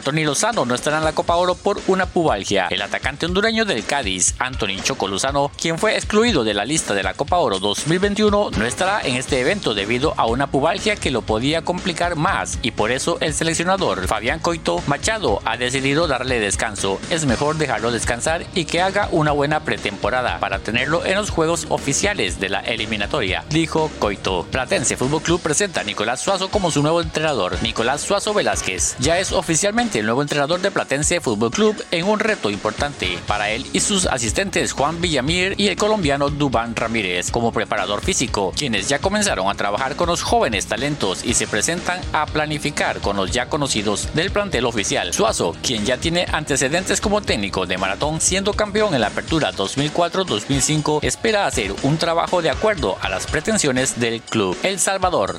Anthony 0.00 0.24
Lozano 0.24 0.64
no 0.64 0.74
estará 0.74 0.96
en 0.96 1.04
la 1.04 1.12
Copa 1.12 1.36
Oro 1.36 1.54
por 1.54 1.78
una 1.86 2.06
pubalgia. 2.06 2.68
El 2.70 2.80
atacante 2.80 3.26
hondureño 3.26 3.66
del 3.66 3.84
Cádiz, 3.84 4.34
Anthony 4.38 4.80
Choco 4.82 5.08
Lozano, 5.08 5.52
quien 5.60 5.76
fue 5.78 5.94
excluido 5.94 6.42
de 6.42 6.54
la 6.54 6.64
lista 6.64 6.94
de 6.94 7.02
la 7.02 7.12
Copa 7.12 7.36
Oro 7.36 7.58
2021, 7.58 8.52
no 8.56 8.64
estará 8.64 9.02
en 9.02 9.16
este 9.16 9.40
evento 9.40 9.74
debido 9.74 10.14
a 10.16 10.24
una 10.24 10.46
pubalgia 10.46 10.96
que 10.96 11.10
lo 11.10 11.20
podía 11.20 11.66
complicar 11.66 12.16
más 12.16 12.58
y 12.62 12.70
por 12.70 12.92
eso 12.92 13.18
el 13.20 13.34
seleccionador 13.34 14.06
Fabián 14.06 14.38
Coito 14.38 14.82
Machado 14.86 15.42
ha 15.44 15.58
decidido 15.58 16.08
darle 16.08 16.40
descanso. 16.40 16.98
Es 17.10 17.26
mejor 17.26 17.58
dejarlo 17.58 17.92
descansar 17.92 18.46
y 18.54 18.64
que 18.64 18.80
haga 18.80 19.10
una 19.12 19.32
buena 19.32 19.60
pretemporada 19.64 20.40
para 20.40 20.60
tenerlo 20.60 21.04
en 21.04 21.16
los 21.16 21.28
juegos 21.28 21.66
oficiales 21.68 22.40
de 22.40 22.48
la 22.48 22.60
eliminatoria, 22.60 23.44
dijo 23.50 23.90
Coito. 23.98 24.46
Platense 24.50 24.96
Fútbol 24.96 25.20
Club 25.20 25.42
presenta 25.42 25.82
a 25.82 25.84
Nicolás 25.84 26.22
Suazo 26.22 26.48
como 26.48 26.70
su 26.70 26.80
nuevo 26.80 27.02
entrenador. 27.02 27.58
Nicolás 27.60 28.00
Suazo 28.00 28.32
Velázquez 28.32 28.96
ya 28.98 29.18
es 29.18 29.32
oficialmente 29.32 29.89
el 29.98 30.06
nuevo 30.06 30.22
entrenador 30.22 30.60
de 30.60 30.70
Platense 30.70 31.20
Fútbol 31.20 31.50
Club 31.50 31.84
en 31.90 32.06
un 32.06 32.20
reto 32.20 32.50
importante 32.50 33.18
para 33.26 33.50
él 33.50 33.66
y 33.72 33.80
sus 33.80 34.06
asistentes 34.06 34.72
Juan 34.72 35.00
Villamir 35.00 35.54
y 35.58 35.68
el 35.68 35.76
colombiano 35.76 36.30
Dubán 36.30 36.76
Ramírez 36.76 37.30
como 37.30 37.52
preparador 37.52 38.00
físico, 38.02 38.52
quienes 38.56 38.88
ya 38.88 39.00
comenzaron 39.00 39.48
a 39.48 39.54
trabajar 39.54 39.96
con 39.96 40.08
los 40.08 40.22
jóvenes 40.22 40.66
talentos 40.66 41.24
y 41.24 41.34
se 41.34 41.46
presentan 41.46 42.00
a 42.12 42.26
planificar 42.26 43.00
con 43.00 43.16
los 43.16 43.30
ya 43.30 43.46
conocidos 43.46 44.08
del 44.14 44.30
plantel 44.30 44.66
oficial. 44.66 45.12
Suazo, 45.12 45.56
quien 45.62 45.84
ya 45.84 45.96
tiene 45.96 46.26
antecedentes 46.30 47.00
como 47.00 47.20
técnico 47.20 47.66
de 47.66 47.78
maratón 47.78 48.20
siendo 48.20 48.52
campeón 48.52 48.94
en 48.94 49.00
la 49.00 49.08
apertura 49.08 49.52
2004-2005, 49.52 51.00
espera 51.02 51.46
hacer 51.46 51.74
un 51.82 51.98
trabajo 51.98 52.42
de 52.42 52.50
acuerdo 52.50 52.96
a 53.00 53.08
las 53.08 53.26
pretensiones 53.26 53.98
del 53.98 54.20
club 54.22 54.56
El 54.62 54.78
Salvador. 54.78 55.38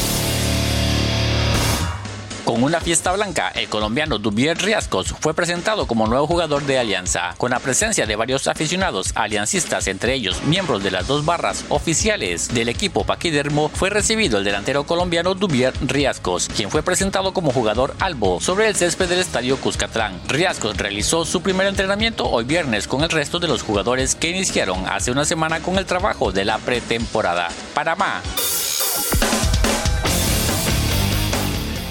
Con 2.45 2.63
una 2.63 2.81
fiesta 2.81 3.11
blanca, 3.11 3.49
el 3.49 3.69
colombiano 3.69 4.17
Dubier 4.17 4.57
Riascos 4.57 5.13
fue 5.19 5.35
presentado 5.35 5.85
como 5.85 6.07
nuevo 6.07 6.25
jugador 6.25 6.63
de 6.63 6.79
Alianza, 6.79 7.35
con 7.37 7.51
la 7.51 7.59
presencia 7.59 8.07
de 8.07 8.15
varios 8.15 8.47
aficionados 8.47 9.11
aliancistas, 9.15 9.87
entre 9.87 10.15
ellos 10.15 10.41
miembros 10.43 10.83
de 10.83 10.89
las 10.89 11.05
dos 11.05 11.23
barras 11.23 11.63
oficiales 11.69 12.53
del 12.53 12.69
equipo 12.69 13.05
paquidermo, 13.05 13.69
fue 13.69 13.91
recibido 13.91 14.39
el 14.39 14.43
delantero 14.43 14.85
colombiano 14.85 15.35
Dubier 15.35 15.73
Riascos, 15.81 16.49
quien 16.49 16.71
fue 16.71 16.81
presentado 16.81 17.31
como 17.31 17.51
jugador 17.51 17.95
albo 17.99 18.41
sobre 18.41 18.67
el 18.67 18.75
césped 18.75 19.07
del 19.07 19.19
estadio 19.19 19.57
Cuscatlán. 19.57 20.19
Riascos 20.27 20.77
realizó 20.77 21.25
su 21.25 21.41
primer 21.41 21.67
entrenamiento 21.67 22.27
hoy 22.27 22.43
viernes 22.43 22.87
con 22.87 23.03
el 23.03 23.09
resto 23.09 23.39
de 23.39 23.47
los 23.47 23.61
jugadores 23.61 24.15
que 24.15 24.29
iniciaron 24.29 24.87
hace 24.87 25.11
una 25.11 25.25
semana 25.25 25.59
con 25.59 25.77
el 25.77 25.85
trabajo 25.85 26.31
de 26.31 26.45
la 26.45 26.57
pretemporada. 26.57 27.49
Panamá. 27.75 28.21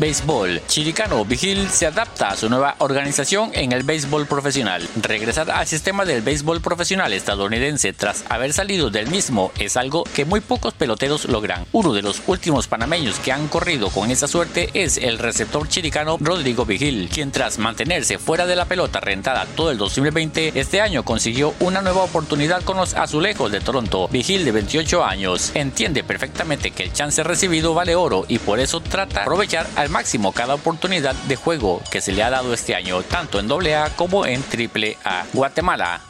Béisbol. 0.00 0.62
Chiricano 0.66 1.26
Vigil 1.26 1.68
se 1.68 1.86
adapta 1.86 2.28
a 2.28 2.36
su 2.36 2.48
nueva 2.48 2.74
organización 2.78 3.50
en 3.52 3.72
el 3.72 3.82
béisbol 3.82 4.26
profesional. 4.26 4.88
Regresar 4.96 5.50
al 5.50 5.66
sistema 5.66 6.06
del 6.06 6.22
béisbol 6.22 6.62
profesional 6.62 7.12
estadounidense 7.12 7.92
tras 7.92 8.24
haber 8.30 8.54
salido 8.54 8.88
del 8.88 9.08
mismo 9.08 9.52
es 9.58 9.76
algo 9.76 10.04
que 10.04 10.24
muy 10.24 10.40
pocos 10.40 10.72
peloteros 10.72 11.26
logran. 11.26 11.66
Uno 11.72 11.92
de 11.92 12.00
los 12.00 12.22
últimos 12.28 12.66
panameños 12.66 13.18
que 13.18 13.30
han 13.30 13.46
corrido 13.48 13.90
con 13.90 14.10
esa 14.10 14.26
suerte 14.26 14.70
es 14.72 14.96
el 14.96 15.18
receptor 15.18 15.68
chiricano 15.68 16.16
Rodrigo 16.18 16.64
Vigil, 16.64 17.10
quien 17.12 17.30
tras 17.30 17.58
mantenerse 17.58 18.16
fuera 18.16 18.46
de 18.46 18.56
la 18.56 18.64
pelota 18.64 19.00
rentada 19.00 19.44
todo 19.54 19.70
el 19.70 19.76
2020, 19.76 20.58
este 20.58 20.80
año 20.80 21.04
consiguió 21.04 21.52
una 21.60 21.82
nueva 21.82 22.04
oportunidad 22.04 22.62
con 22.62 22.78
los 22.78 22.94
azulejos 22.94 23.52
de 23.52 23.60
Toronto. 23.60 24.08
Vigil 24.08 24.46
de 24.46 24.52
28 24.52 25.04
años 25.04 25.50
entiende 25.52 26.02
perfectamente 26.04 26.70
que 26.70 26.84
el 26.84 26.92
chance 26.94 27.22
recibido 27.22 27.74
vale 27.74 27.94
oro 27.96 28.24
y 28.28 28.38
por 28.38 28.60
eso 28.60 28.80
trata 28.80 29.16
de 29.16 29.20
aprovechar 29.20 29.66
al 29.76 29.89
máximo 29.90 30.32
cada 30.32 30.54
oportunidad 30.54 31.14
de 31.14 31.36
juego 31.36 31.82
que 31.90 32.00
se 32.00 32.12
le 32.12 32.22
ha 32.22 32.30
dado 32.30 32.54
este 32.54 32.74
año, 32.74 33.02
tanto 33.02 33.40
en 33.40 33.50
AA 33.50 33.90
como 33.96 34.24
en 34.24 34.42
AAA. 34.42 35.26
Guatemala. 35.32 36.00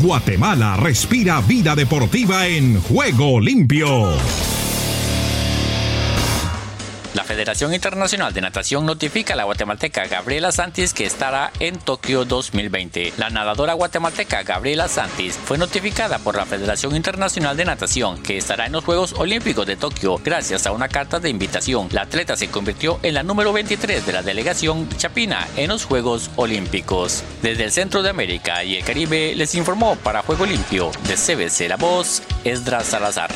Guatemala 0.00 0.76
respira 0.76 1.40
vida 1.40 1.76
deportiva 1.76 2.46
en 2.46 2.80
juego 2.82 3.40
limpio. 3.40 4.12
La 7.14 7.24
Federación 7.24 7.74
Internacional 7.74 8.32
de 8.32 8.40
Natación 8.40 8.86
notifica 8.86 9.34
a 9.34 9.36
la 9.36 9.44
guatemalteca 9.44 10.06
Gabriela 10.06 10.50
Santis 10.50 10.94
que 10.94 11.04
estará 11.04 11.52
en 11.60 11.78
Tokio 11.78 12.24
2020. 12.24 13.12
La 13.18 13.28
nadadora 13.28 13.74
guatemalteca 13.74 14.42
Gabriela 14.44 14.88
Santis 14.88 15.36
fue 15.36 15.58
notificada 15.58 16.18
por 16.18 16.36
la 16.36 16.46
Federación 16.46 16.96
Internacional 16.96 17.54
de 17.54 17.66
Natación 17.66 18.22
que 18.22 18.38
estará 18.38 18.64
en 18.64 18.72
los 18.72 18.84
Juegos 18.84 19.12
Olímpicos 19.12 19.66
de 19.66 19.76
Tokio 19.76 20.16
gracias 20.24 20.66
a 20.66 20.72
una 20.72 20.88
carta 20.88 21.20
de 21.20 21.28
invitación. 21.28 21.88
La 21.90 22.02
atleta 22.02 22.34
se 22.34 22.48
convirtió 22.48 22.98
en 23.02 23.12
la 23.12 23.22
número 23.22 23.52
23 23.52 24.06
de 24.06 24.12
la 24.12 24.22
delegación 24.22 24.88
chapina 24.96 25.46
en 25.58 25.68
los 25.68 25.84
Juegos 25.84 26.30
Olímpicos. 26.36 27.24
Desde 27.42 27.64
el 27.64 27.72
Centro 27.72 28.02
de 28.02 28.08
América 28.08 28.64
y 28.64 28.76
el 28.76 28.84
Caribe 28.84 29.34
les 29.34 29.54
informó 29.54 29.96
para 29.96 30.22
Juego 30.22 30.46
Limpio 30.46 30.90
de 31.06 31.16
CBC 31.16 31.68
La 31.68 31.76
Voz, 31.76 32.22
Esdras 32.44 32.86
Salazar. 32.86 33.32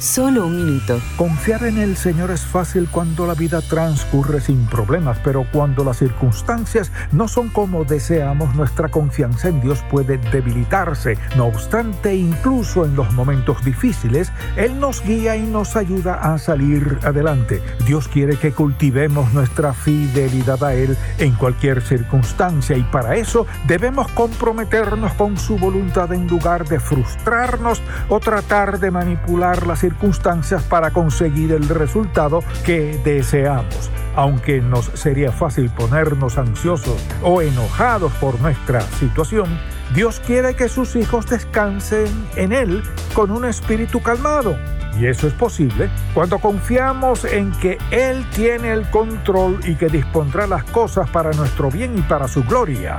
Solo 0.00 0.46
un 0.46 0.54
minuto. 0.54 1.00
Confiar 1.16 1.64
en 1.64 1.76
el 1.76 1.96
Señor 1.96 2.30
es 2.30 2.42
fácil 2.42 2.88
cuando 2.88 3.26
la 3.26 3.34
vida 3.34 3.60
transcurre 3.60 4.40
sin 4.40 4.64
problemas, 4.66 5.18
pero 5.24 5.44
cuando 5.50 5.82
las 5.82 5.98
circunstancias 5.98 6.92
no 7.10 7.26
son 7.26 7.48
como 7.48 7.84
deseamos, 7.84 8.54
nuestra 8.54 8.90
confianza 8.90 9.48
en 9.48 9.60
Dios 9.60 9.82
puede 9.90 10.18
debilitarse. 10.18 11.18
No 11.36 11.46
obstante, 11.46 12.14
incluso 12.14 12.84
en 12.84 12.94
los 12.94 13.12
momentos 13.12 13.64
difíciles, 13.64 14.30
Él 14.56 14.78
nos 14.78 15.02
guía 15.02 15.34
y 15.34 15.42
nos 15.42 15.74
ayuda 15.74 16.14
a 16.32 16.38
salir 16.38 17.00
adelante. 17.02 17.60
Dios 17.84 18.06
quiere 18.06 18.36
que 18.36 18.52
cultivemos 18.52 19.34
nuestra 19.34 19.72
fidelidad 19.72 20.62
a 20.62 20.74
Él 20.74 20.96
en 21.18 21.32
cualquier 21.32 21.82
circunstancia 21.82 22.76
y 22.76 22.84
para 22.84 23.16
eso 23.16 23.48
debemos 23.66 24.06
comprometernos 24.12 25.12
con 25.14 25.36
su 25.36 25.58
voluntad 25.58 26.12
en 26.12 26.28
lugar 26.28 26.68
de 26.68 26.78
frustrarnos 26.78 27.82
o 28.08 28.20
tratar 28.20 28.78
de 28.78 28.92
manipular 28.92 29.66
las 29.66 29.87
circunstancias 29.88 30.62
para 30.64 30.90
conseguir 30.90 31.52
el 31.52 31.68
resultado 31.68 32.42
que 32.64 33.00
deseamos. 33.04 33.90
Aunque 34.16 34.60
nos 34.60 34.86
sería 34.94 35.32
fácil 35.32 35.70
ponernos 35.70 36.36
ansiosos 36.38 37.00
o 37.22 37.40
enojados 37.40 38.12
por 38.14 38.38
nuestra 38.40 38.80
situación, 38.80 39.46
Dios 39.94 40.20
quiere 40.26 40.54
que 40.54 40.68
sus 40.68 40.96
hijos 40.96 41.26
descansen 41.26 42.08
en 42.36 42.52
Él 42.52 42.82
con 43.14 43.30
un 43.30 43.44
espíritu 43.44 44.02
calmado. 44.02 44.56
Y 44.98 45.06
eso 45.06 45.26
es 45.28 45.32
posible 45.34 45.88
cuando 46.12 46.38
confiamos 46.38 47.24
en 47.24 47.52
que 47.52 47.78
Él 47.90 48.26
tiene 48.34 48.72
el 48.72 48.90
control 48.90 49.60
y 49.64 49.76
que 49.76 49.88
dispondrá 49.88 50.46
las 50.46 50.64
cosas 50.64 51.08
para 51.10 51.30
nuestro 51.32 51.70
bien 51.70 51.96
y 51.96 52.02
para 52.02 52.28
su 52.28 52.42
gloria. 52.42 52.98